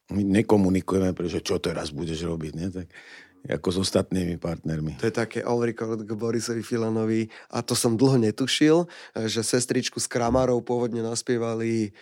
my 0.09 0.21
nekomunikujeme, 0.41 1.13
pretože 1.13 1.45
čo 1.45 1.61
teraz 1.61 1.93
budeš 1.93 2.25
robiť, 2.25 2.53
ne? 2.57 2.67
Tak 2.73 2.87
ako 3.47 3.69
s 3.71 3.77
ostatnými 3.87 4.35
partnermi. 4.35 4.99
To 4.99 5.07
je 5.07 5.15
také 5.15 5.39
record 5.45 6.03
k 6.03 6.11
Borisovi 6.11 6.59
Filanovi 6.59 7.31
a 7.53 7.63
to 7.63 7.77
som 7.77 7.95
dlho 7.95 8.19
netušil, 8.19 8.89
že 9.15 9.39
sestričku 9.45 10.01
s 10.01 10.11
Kramarov 10.11 10.65
pôvodne 10.67 10.99
naspievali 10.99 11.95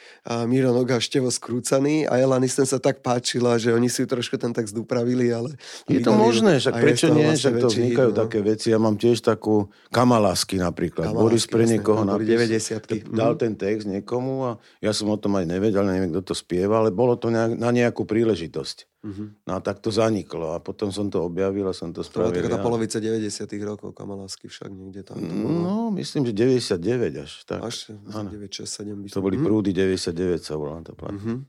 Miro 0.50 0.74
Noga 0.74 0.98
Števo 0.98 1.30
Skrúcaný 1.30 2.10
a 2.10 2.18
Elanis 2.18 2.58
sa 2.58 2.82
tak 2.82 3.06
páčila, 3.06 3.62
že 3.62 3.70
oni 3.70 3.86
si 3.86 4.08
trošku 4.10 4.42
ten 4.42 4.50
text 4.50 4.74
upravili, 4.74 5.30
ale... 5.30 5.54
Je 5.86 6.02
to 6.02 6.16
možné, 6.18 6.58
však 6.58 6.74
prečo 6.74 7.08
nie, 7.14 7.30
vlastne 7.30 7.54
že 7.54 7.62
to 7.62 7.68
vznikajú 7.70 8.12
no. 8.12 8.18
také 8.18 8.40
veci. 8.42 8.74
Ja 8.74 8.82
mám 8.82 8.98
tiež 8.98 9.22
takú 9.22 9.70
Kamalásky 9.94 10.58
napríklad. 10.58 11.14
Kamalásky, 11.14 11.24
Boris 11.24 11.46
pre 11.46 11.64
niekoho 11.70 12.02
napis, 12.02 12.66
dal 13.14 13.38
mhm. 13.38 13.40
ten 13.40 13.54
text 13.54 13.86
niekomu 13.86 14.34
a 14.48 14.52
ja 14.82 14.92
som 14.92 15.12
o 15.14 15.18
tom 15.20 15.38
aj 15.38 15.46
nevedel, 15.46 15.86
neviem, 15.86 16.10
kto 16.10 16.34
to 16.34 16.36
spieva, 16.36 16.82
ale 16.82 16.90
bolo 16.90 17.14
to 17.14 17.30
na 17.30 17.70
nejakú 17.70 18.04
príležitosť. 18.04 18.97
Uh-huh. 19.06 19.30
No 19.46 19.52
a 19.56 19.60
tak 19.62 19.78
to 19.78 19.94
zaniklo 19.94 20.58
a 20.58 20.60
potom 20.60 20.90
som 20.90 21.06
to 21.08 21.22
objavil 21.22 21.70
a 21.70 21.74
som 21.74 21.94
to 21.94 22.02
spravil. 22.02 22.34
To 22.34 22.50
taká 22.50 22.58
polovica 22.58 22.98
90 22.98 23.46
rokov 23.62 23.94
Kamalásky 23.94 24.50
však 24.50 24.74
niekde 24.74 25.06
tam. 25.06 25.22
To 25.22 25.34
bolo. 25.38 25.58
No, 25.62 25.76
myslím, 25.94 26.26
že 26.26 26.34
99 26.34 27.22
až. 27.22 27.32
Tak. 27.46 27.62
Až 27.62 27.94
9, 27.94 28.34
6, 28.34 28.66
7. 28.66 29.14
To 29.14 29.22
boli 29.22 29.38
uh-huh. 29.38 29.46
prúdy 29.46 29.70
99 29.70 30.42
sa 30.42 30.58
volá 30.58 30.82
tá 30.82 30.98
plata. 30.98 31.14
Uh-huh. 31.14 31.46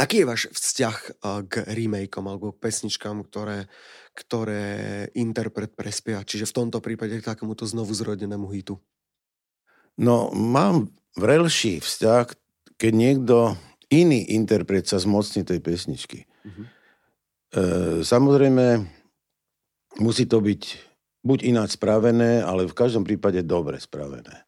Aký 0.00 0.24
je 0.24 0.26
váš 0.26 0.48
vzťah 0.48 0.96
k 1.46 1.54
remakeom 1.68 2.24
alebo 2.24 2.56
k 2.56 2.64
pesničkám, 2.64 3.28
ktoré, 3.28 3.68
ktoré 4.16 5.06
interpret 5.12 5.76
prespia? 5.76 6.24
Čiže 6.24 6.48
v 6.48 6.56
tomto 6.64 6.80
prípade 6.80 7.12
k 7.20 7.28
takémuto 7.28 7.68
znovu 7.68 7.92
zrodenému 7.92 8.48
hitu. 8.56 8.80
No, 10.00 10.32
mám 10.32 10.88
vrelší 11.12 11.84
vzťah, 11.84 12.24
keď 12.80 12.92
niekto 12.96 13.36
iný 13.92 14.24
interpret 14.32 14.88
sa 14.88 14.96
zmocní 14.96 15.44
tej 15.44 15.60
pesničky. 15.60 16.24
Uh-huh. 16.42 16.64
E, 17.52 17.62
samozrejme, 18.06 18.86
musí 20.00 20.24
to 20.24 20.40
byť 20.40 20.62
buď 21.22 21.38
ináč 21.46 21.78
spravené, 21.78 22.42
ale 22.42 22.66
v 22.66 22.74
každom 22.74 23.06
prípade 23.06 23.40
dobre 23.46 23.78
spravené. 23.78 24.46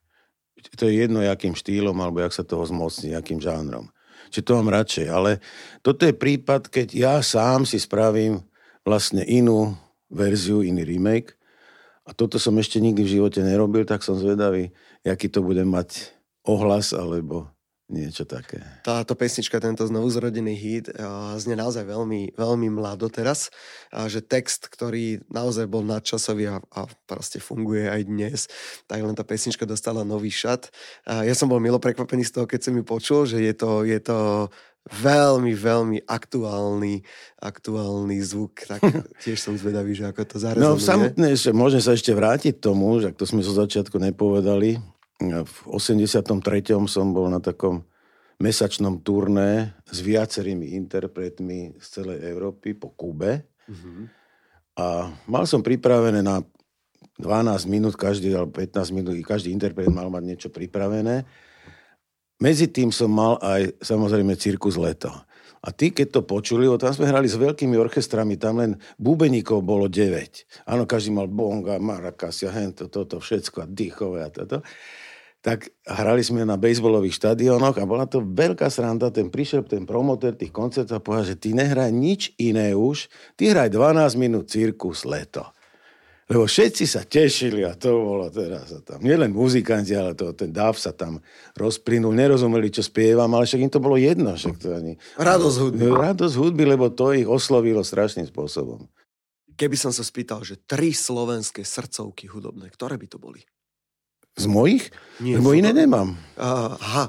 To 0.74 0.90
je 0.90 1.06
jedno, 1.06 1.22
jakým 1.22 1.54
štýlom, 1.54 1.94
alebo 2.00 2.24
jak 2.24 2.34
sa 2.34 2.42
toho 2.42 2.66
zmocní, 2.66 3.14
jakým 3.14 3.38
žánrom. 3.38 3.92
Čiže 4.32 4.46
to 4.48 4.56
mám 4.58 4.72
radšej. 4.72 5.06
Ale 5.06 5.38
toto 5.84 6.02
je 6.08 6.16
prípad, 6.16 6.66
keď 6.66 6.88
ja 6.96 7.14
sám 7.22 7.68
si 7.68 7.78
spravím 7.78 8.42
vlastne 8.82 9.22
inú 9.22 9.76
verziu, 10.10 10.66
iný 10.66 10.82
remake. 10.82 11.38
A 12.04 12.12
toto 12.12 12.36
som 12.42 12.56
ešte 12.58 12.82
nikdy 12.82 13.00
v 13.06 13.12
živote 13.20 13.40
nerobil, 13.40 13.86
tak 13.86 14.02
som 14.02 14.18
zvedavý, 14.18 14.74
aký 15.06 15.30
to 15.30 15.40
bude 15.40 15.62
mať 15.64 16.12
ohlas, 16.44 16.92
alebo 16.92 17.53
Niečo 17.84 18.24
také. 18.24 18.64
Táto 18.80 19.12
pesnička, 19.12 19.60
tento 19.60 19.84
znovu 19.84 20.08
zrodený 20.08 20.56
hit, 20.56 20.86
znie 21.36 21.52
naozaj 21.52 21.84
veľmi, 21.84 22.32
veľmi 22.32 22.68
mlado 22.72 23.12
teraz. 23.12 23.52
A 23.92 24.08
že 24.08 24.24
text, 24.24 24.72
ktorý 24.72 25.20
naozaj 25.28 25.68
bol 25.68 25.84
nadčasový 25.84 26.48
a, 26.48 26.64
a 26.72 26.88
proste 27.04 27.44
funguje 27.44 27.84
aj 27.84 28.02
dnes, 28.08 28.38
tak 28.88 29.04
len 29.04 29.12
tá 29.12 29.20
pesnička 29.20 29.68
dostala 29.68 30.00
nový 30.00 30.32
šat. 30.32 30.72
A 31.04 31.28
ja 31.28 31.36
som 31.36 31.44
bol 31.44 31.60
milo 31.60 31.76
prekvapený 31.76 32.24
z 32.24 32.40
toho, 32.40 32.46
keď 32.48 32.60
som 32.64 32.72
ju 32.72 32.84
počul, 32.88 33.28
že 33.28 33.44
je 33.44 33.52
to, 33.52 33.84
je 33.84 34.00
to 34.00 34.48
veľmi, 34.88 35.52
veľmi 35.56 35.98
aktuálny, 36.08 37.04
aktuálny 37.40 38.16
zvuk, 38.20 38.64
tak 38.68 38.80
tiež 39.24 39.40
som 39.40 39.56
zvedavý, 39.56 39.96
že 39.96 40.08
ako 40.08 40.24
to 40.24 40.36
zarezonuje. 40.40 40.72
No 40.72 40.80
samotné, 40.80 41.28
že 41.36 41.52
môžem 41.52 41.84
sa 41.84 41.96
ešte 41.96 42.12
vrátiť 42.12 42.64
tomu, 42.64 43.00
že 43.00 43.12
ak 43.12 43.16
to 43.16 43.24
sme 43.24 43.44
zo 43.44 43.56
začiatku 43.56 43.96
nepovedali, 43.96 44.80
v 45.22 45.56
83. 45.70 46.26
som 46.90 47.14
bol 47.14 47.30
na 47.30 47.38
takom 47.38 47.86
mesačnom 48.42 48.98
turné 49.00 49.78
s 49.86 50.02
viacerými 50.02 50.74
interpretmi 50.74 51.78
z 51.78 51.86
celej 51.86 52.18
Európy 52.26 52.74
po 52.74 52.90
Kube. 52.90 53.46
Mm-hmm. 53.70 54.04
A 54.74 55.06
mal 55.30 55.46
som 55.46 55.62
pripravené 55.62 56.18
na 56.18 56.42
12 57.22 57.70
minút 57.70 57.94
každý, 57.94 58.34
alebo 58.34 58.58
15 58.58 58.90
minút, 58.90 59.14
každý 59.22 59.54
interpret 59.54 59.86
mal 59.86 60.10
mať 60.10 60.22
niečo 60.26 60.48
pripravené. 60.50 61.22
Medzi 62.42 62.66
tým 62.66 62.90
som 62.90 63.06
mal 63.14 63.38
aj 63.38 63.78
samozrejme 63.78 64.34
Cirkus 64.34 64.74
Leto. 64.74 65.14
A 65.64 65.72
tí, 65.72 65.94
keď 65.94 66.20
to 66.20 66.20
počuli, 66.26 66.66
tam 66.76 66.92
sme 66.92 67.08
hrali 67.08 67.30
s 67.30 67.40
veľkými 67.40 67.78
orchestrami, 67.78 68.36
tam 68.36 68.60
len 68.60 68.76
bubeníkov 69.00 69.64
bolo 69.64 69.88
9. 69.88 70.68
Áno, 70.68 70.84
každý 70.84 71.14
mal 71.14 71.30
bonga, 71.30 71.80
marakas, 71.80 72.44
ja 72.44 72.52
hento, 72.52 72.90
toto, 72.90 73.22
všetko, 73.22 73.64
a 73.64 73.66
dýchové 73.70 74.26
a 74.26 74.28
toto 74.28 74.60
tak 75.44 75.68
hrali 75.84 76.24
sme 76.24 76.48
na 76.48 76.56
bejsbolových 76.56 77.20
štadiónoch 77.20 77.76
a 77.76 77.84
bola 77.84 78.08
to 78.08 78.24
veľká 78.24 78.72
sranda. 78.72 79.12
Ten 79.12 79.28
prišiel 79.28 79.68
ten 79.68 79.84
promotér 79.84 80.32
tých 80.32 80.48
koncertov 80.48 80.96
a 80.96 81.04
povedal, 81.04 81.36
že 81.36 81.36
ty 81.36 81.52
nehraj 81.52 81.92
nič 81.92 82.32
iné 82.40 82.72
už, 82.72 83.12
ty 83.36 83.52
hraj 83.52 83.68
12 83.68 84.16
minút 84.16 84.48
cirkus 84.48 85.04
leto. 85.04 85.44
Lebo 86.24 86.48
všetci 86.48 86.88
sa 86.88 87.04
tešili 87.04 87.60
a 87.68 87.76
to 87.76 87.92
bolo 87.92 88.32
teraz 88.32 88.72
a 88.72 88.80
tam. 88.80 89.04
Nielen 89.04 89.36
muzikanti, 89.36 89.92
ale 89.92 90.16
to, 90.16 90.32
ten 90.32 90.48
dáv 90.48 90.80
sa 90.80 90.96
tam 90.96 91.20
rozplynul. 91.52 92.16
Nerozumeli, 92.16 92.72
čo 92.72 92.80
spievam, 92.80 93.28
ale 93.36 93.44
však 93.44 93.60
im 93.60 93.68
to 93.68 93.84
bolo 93.84 94.00
jedno. 94.00 94.32
Však 94.32 94.56
to 94.56 94.72
ani... 94.72 94.96
Radosť 95.20 95.56
hudby. 95.60 95.84
Radosť 95.92 96.36
hudby, 96.40 96.64
lebo 96.64 96.88
to 96.88 97.12
ich 97.12 97.28
oslovilo 97.28 97.84
strašným 97.84 98.24
spôsobom. 98.24 98.88
Keby 99.60 99.76
som 99.76 99.92
sa 99.92 100.00
spýtal, 100.00 100.40
že 100.40 100.56
tri 100.64 100.96
slovenské 100.96 101.60
srdcovky 101.60 102.32
hudobné, 102.32 102.72
ktoré 102.72 102.96
by 102.96 103.06
to 103.12 103.20
boli? 103.20 103.44
Z 104.34 104.46
mojich? 104.50 104.90
Nie, 105.22 105.38
Lebo 105.38 105.54
iné 105.54 105.70
nemám. 105.70 106.18
Aha, 106.34 107.06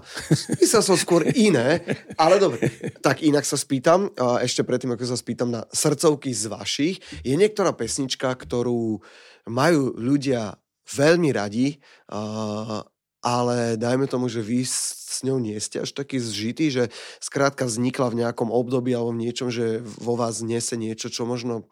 myslel 0.62 0.84
som 0.86 0.94
skôr 0.94 1.26
iné, 1.34 1.82
ale 2.22 2.38
dobre. 2.38 2.70
Tak 3.02 3.26
inak 3.26 3.42
sa 3.42 3.58
spýtam, 3.58 4.14
ešte 4.46 4.62
predtým, 4.62 4.94
ako 4.94 5.10
sa 5.10 5.18
spýtam 5.18 5.50
na 5.50 5.66
srdcovky 5.74 6.30
z 6.30 6.46
vašich, 6.46 6.96
je 7.26 7.34
niektorá 7.34 7.74
pesnička, 7.74 8.30
ktorú 8.30 9.02
majú 9.50 9.82
ľudia 9.98 10.62
veľmi 10.86 11.34
radi, 11.34 11.82
ale 13.26 13.74
dajme 13.74 14.06
tomu, 14.06 14.30
že 14.30 14.46
vy 14.46 14.62
s 14.62 15.26
ňou 15.26 15.42
nie 15.42 15.58
ste 15.58 15.82
až 15.82 15.98
taký 15.98 16.22
zžitý, 16.22 16.70
že 16.70 16.94
skrátka 17.18 17.66
vznikla 17.66 18.14
v 18.14 18.22
nejakom 18.22 18.54
období 18.54 18.94
alebo 18.94 19.18
v 19.18 19.26
niečom, 19.26 19.50
že 19.50 19.82
vo 19.82 20.14
vás 20.14 20.46
nese 20.46 20.78
niečo, 20.78 21.10
čo 21.10 21.26
možno 21.26 21.66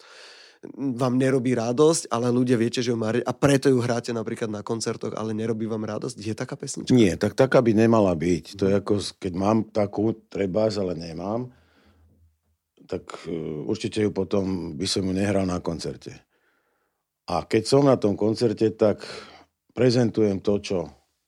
vám 0.74 1.20
nerobí 1.20 1.52
radosť, 1.52 2.08
ale 2.08 2.32
ľudia 2.32 2.56
viete, 2.56 2.80
že 2.80 2.96
ju 2.96 2.98
má 2.98 3.12
a 3.12 3.34
preto 3.36 3.68
ju 3.68 3.84
hráte 3.84 4.16
napríklad 4.16 4.48
na 4.48 4.64
koncertoch, 4.64 5.12
ale 5.20 5.36
nerobí 5.36 5.68
vám 5.68 5.84
radosť. 5.84 6.16
Je 6.16 6.36
taká 6.36 6.56
pesnička? 6.56 6.96
Nie, 6.96 7.20
tak 7.20 7.36
taká 7.36 7.60
by 7.60 7.76
nemala 7.76 8.16
byť. 8.16 8.56
To 8.56 8.64
je 8.72 8.74
ako, 8.80 8.94
keď 9.20 9.34
mám 9.36 9.68
takú, 9.70 10.16
treba, 10.32 10.72
ale 10.72 10.96
nemám, 10.96 11.52
tak 12.88 13.04
uh, 13.28 13.68
určite 13.68 14.00
ju 14.04 14.12
potom 14.16 14.76
by 14.80 14.88
som 14.88 15.04
ju 15.04 15.12
nehral 15.12 15.44
na 15.44 15.60
koncerte. 15.60 16.16
A 17.28 17.48
keď 17.48 17.64
som 17.64 17.88
na 17.88 17.96
tom 17.96 18.20
koncerte, 18.20 18.68
tak 18.76 19.04
prezentujem 19.72 20.44
to, 20.44 20.60
čo 20.60 20.78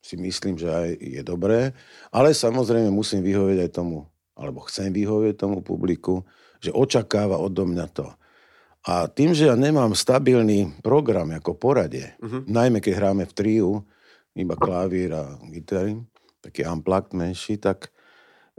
si 0.04 0.19
myslím, 0.19 0.60
že 0.60 0.69
aj 0.69 0.88
je 1.00 1.21
dobré, 1.26 1.74
ale 2.12 2.36
samozrejme 2.36 2.91
musím 2.91 3.26
vyhovieť 3.26 3.67
aj 3.67 3.71
tomu, 3.74 4.06
alebo 4.38 4.62
chcem 4.67 4.91
vyhovieť 4.91 5.39
tomu 5.39 5.65
publiku, 5.65 6.21
že 6.60 6.69
očakáva 6.76 7.39
odo 7.41 7.65
mňa 7.65 7.88
to. 7.89 8.08
A 8.86 9.10
tým, 9.10 9.34
že 9.34 9.50
ja 9.50 9.58
nemám 9.58 9.98
stabilný 9.98 10.69
program 10.86 11.34
ako 11.34 11.58
poradie, 11.58 12.13
uh-huh. 12.21 12.45
najmä 12.45 12.78
keď 12.78 12.93
hráme 13.02 13.24
v 13.26 13.34
triu, 13.34 13.69
iba 14.38 14.54
klavír 14.54 15.15
a 15.15 15.39
gitary, 15.50 15.98
taký 16.43 16.67
unplugged 16.69 17.17
menší, 17.17 17.58
tak 17.58 17.89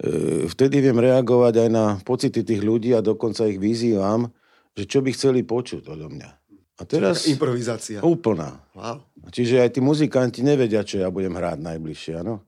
e, 0.00 0.48
vtedy 0.50 0.82
viem 0.82 0.98
reagovať 0.98 1.54
aj 1.62 1.68
na 1.70 1.86
pocity 2.02 2.42
tých 2.42 2.58
ľudí 2.64 2.90
a 2.96 3.04
dokonca 3.04 3.46
ich 3.46 3.60
vyzývam, 3.60 4.32
že 4.74 4.88
čo 4.88 5.04
by 5.04 5.14
chceli 5.14 5.46
počuť 5.46 5.86
odo 5.86 6.10
mňa. 6.10 6.30
A 6.76 6.82
teraz... 6.84 7.24
Čiže 7.24 7.38
improvizácia. 7.38 7.98
Úplná. 8.04 8.50
Wow. 8.76 9.06
Čiže 9.32 9.64
aj 9.64 9.78
tí 9.78 9.80
muzikanti 9.80 10.44
nevedia, 10.44 10.84
čo 10.84 11.00
ja 11.00 11.08
budem 11.08 11.32
hrať 11.32 11.60
najbližšie, 11.60 12.12
áno. 12.20 12.44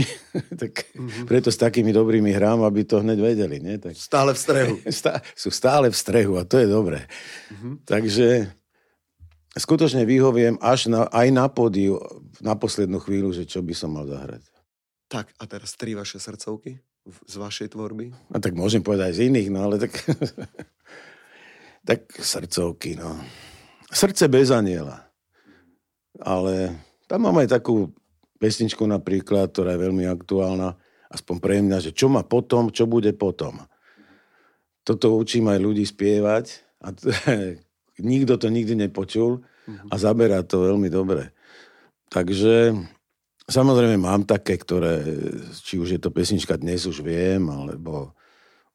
Tak 0.62 0.72
mm-hmm. 0.96 1.26
preto 1.28 1.52
s 1.52 1.58
takými 1.60 1.92
dobrými 1.92 2.32
hrám, 2.32 2.64
aby 2.64 2.86
to 2.86 3.04
hneď 3.04 3.18
vedeli. 3.20 3.60
Nie? 3.60 3.76
Tak, 3.76 3.92
stále 3.96 4.32
v 4.32 4.38
strehu. 4.38 4.74
Stá, 5.00 5.20
sú 5.36 5.52
stále 5.52 5.92
v 5.92 5.96
strehu 5.96 6.40
a 6.40 6.48
to 6.48 6.56
je 6.56 6.68
dobré. 6.68 7.04
Mm-hmm. 7.52 7.74
Takže 7.84 8.28
skutočne 9.56 10.08
vyhoviem 10.08 10.56
až 10.62 10.88
na, 10.88 11.08
aj 11.12 11.28
na 11.32 11.46
pódiu 11.52 12.00
na 12.40 12.56
poslednú 12.56 12.98
chvíľu, 13.02 13.36
že 13.36 13.44
čo 13.44 13.60
by 13.60 13.74
som 13.76 13.92
mal 13.92 14.08
zahrať. 14.08 14.42
Tak 15.12 15.28
a 15.36 15.44
teraz 15.44 15.76
tri 15.76 15.92
vaše 15.92 16.16
srdcovky 16.16 16.80
z 17.04 17.34
vašej 17.36 17.76
tvorby? 17.76 18.14
A 18.32 18.40
tak 18.40 18.56
môžem 18.56 18.80
povedať 18.80 19.12
aj 19.12 19.14
z 19.18 19.22
iných, 19.28 19.48
no 19.52 19.68
ale 19.68 19.76
tak... 19.76 19.92
tak 21.88 22.00
srdcovky, 22.14 22.96
no. 22.96 23.18
Srdce 23.92 24.30
bez 24.32 24.48
aniela. 24.48 25.04
ale 26.22 26.80
tam 27.10 27.28
mám 27.28 27.44
aj 27.44 27.60
takú 27.60 27.92
pesničku 28.42 28.82
napríklad, 28.82 29.54
ktorá 29.54 29.78
je 29.78 29.84
veľmi 29.86 30.10
aktuálna, 30.10 30.74
aspoň 31.14 31.36
pre 31.38 31.62
mňa, 31.62 31.78
že 31.78 31.94
čo 31.94 32.10
má 32.10 32.26
potom, 32.26 32.74
čo 32.74 32.90
bude 32.90 33.14
potom. 33.14 33.62
Toto 34.82 35.14
učím 35.14 35.46
aj 35.46 35.62
ľudí 35.62 35.86
spievať 35.86 36.58
a 36.82 36.90
nikto 38.02 38.34
to 38.34 38.50
nikdy 38.50 38.74
nepočul 38.74 39.46
a 39.70 39.94
zaberá 39.94 40.42
to 40.42 40.58
veľmi 40.58 40.90
dobre. 40.90 41.30
Takže 42.10 42.74
samozrejme 43.46 43.94
mám 43.94 44.26
také, 44.26 44.58
ktoré, 44.58 45.06
či 45.62 45.78
už 45.78 45.94
je 45.94 46.00
to 46.02 46.10
pesnička 46.10 46.58
Dnes 46.58 46.82
už 46.82 46.98
viem, 47.06 47.46
alebo 47.46 48.10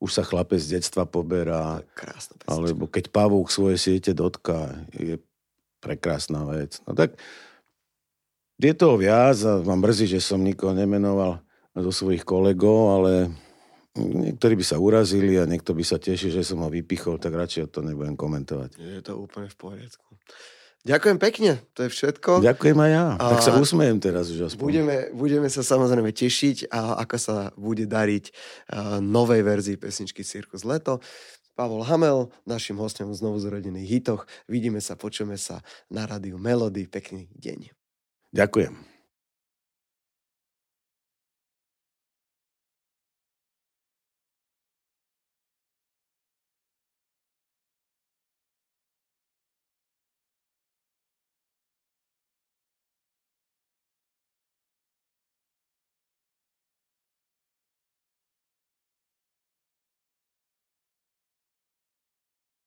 už 0.00 0.10
sa 0.16 0.24
chlapec 0.24 0.62
z 0.62 0.80
detstva 0.80 1.04
poberá, 1.04 1.84
alebo 2.48 2.88
keď 2.88 3.10
pavúk 3.12 3.52
svoje 3.52 3.76
siete 3.76 4.16
dotká, 4.16 4.72
je 4.94 5.20
prekrásna 5.82 6.46
vec. 6.46 6.78
No 6.86 6.94
tak 6.94 7.18
je 8.58 8.74
toho 8.74 8.98
viac 8.98 9.38
a 9.46 9.62
mám 9.62 9.86
mrzí, 9.86 10.10
že 10.10 10.20
som 10.20 10.42
nikoho 10.42 10.74
nemenoval 10.74 11.38
zo 11.78 11.92
svojich 11.94 12.26
kolegov, 12.26 12.98
ale 12.98 13.12
niektorí 13.94 14.58
by 14.58 14.64
sa 14.66 14.82
urazili 14.82 15.38
a 15.38 15.46
niekto 15.46 15.74
by 15.74 15.86
sa 15.86 15.98
tešil, 15.98 16.34
že 16.34 16.42
som 16.42 16.62
ho 16.62 16.68
vypichol, 16.70 17.22
tak 17.22 17.38
radšej 17.38 17.70
to 17.70 17.86
nebudem 17.86 18.18
komentovať. 18.18 18.74
Je 18.78 19.02
to 19.02 19.14
úplne 19.18 19.46
v 19.46 19.56
poriadku. 19.58 20.06
Ďakujem 20.86 21.18
pekne, 21.18 21.50
to 21.74 21.84
je 21.86 21.90
všetko. 21.90 22.38
Ďakujem 22.38 22.78
aj 22.78 22.90
ja. 22.90 23.04
A- 23.18 23.30
Tak 23.34 23.42
sa 23.42 23.52
usmejem 23.58 23.98
teraz 23.98 24.30
už 24.30 24.54
aspoň. 24.54 24.62
Budeme, 24.62 24.96
budeme 25.10 25.48
sa 25.50 25.66
samozrejme 25.66 26.14
tešiť, 26.14 26.70
a 26.70 27.02
ako 27.02 27.16
sa 27.18 27.36
bude 27.58 27.84
dariť 27.84 28.24
a, 28.30 28.32
novej 29.02 29.42
verzii 29.42 29.76
pesničky 29.76 30.22
Cirkus 30.22 30.62
Leto. 30.62 31.02
Pavol 31.58 31.82
Hamel, 31.82 32.30
našim 32.46 32.78
hostom 32.78 33.10
v 33.10 33.18
znovu 33.18 33.42
zrodených 33.42 33.90
hitoch. 33.90 34.30
Vidíme 34.46 34.78
sa, 34.78 34.94
počujeme 34.94 35.34
sa 35.34 35.58
na 35.90 36.06
rádiu 36.06 36.38
Melody. 36.38 36.86
Pekný 36.86 37.26
deň. 37.34 37.77
Ďakujem. 38.32 38.74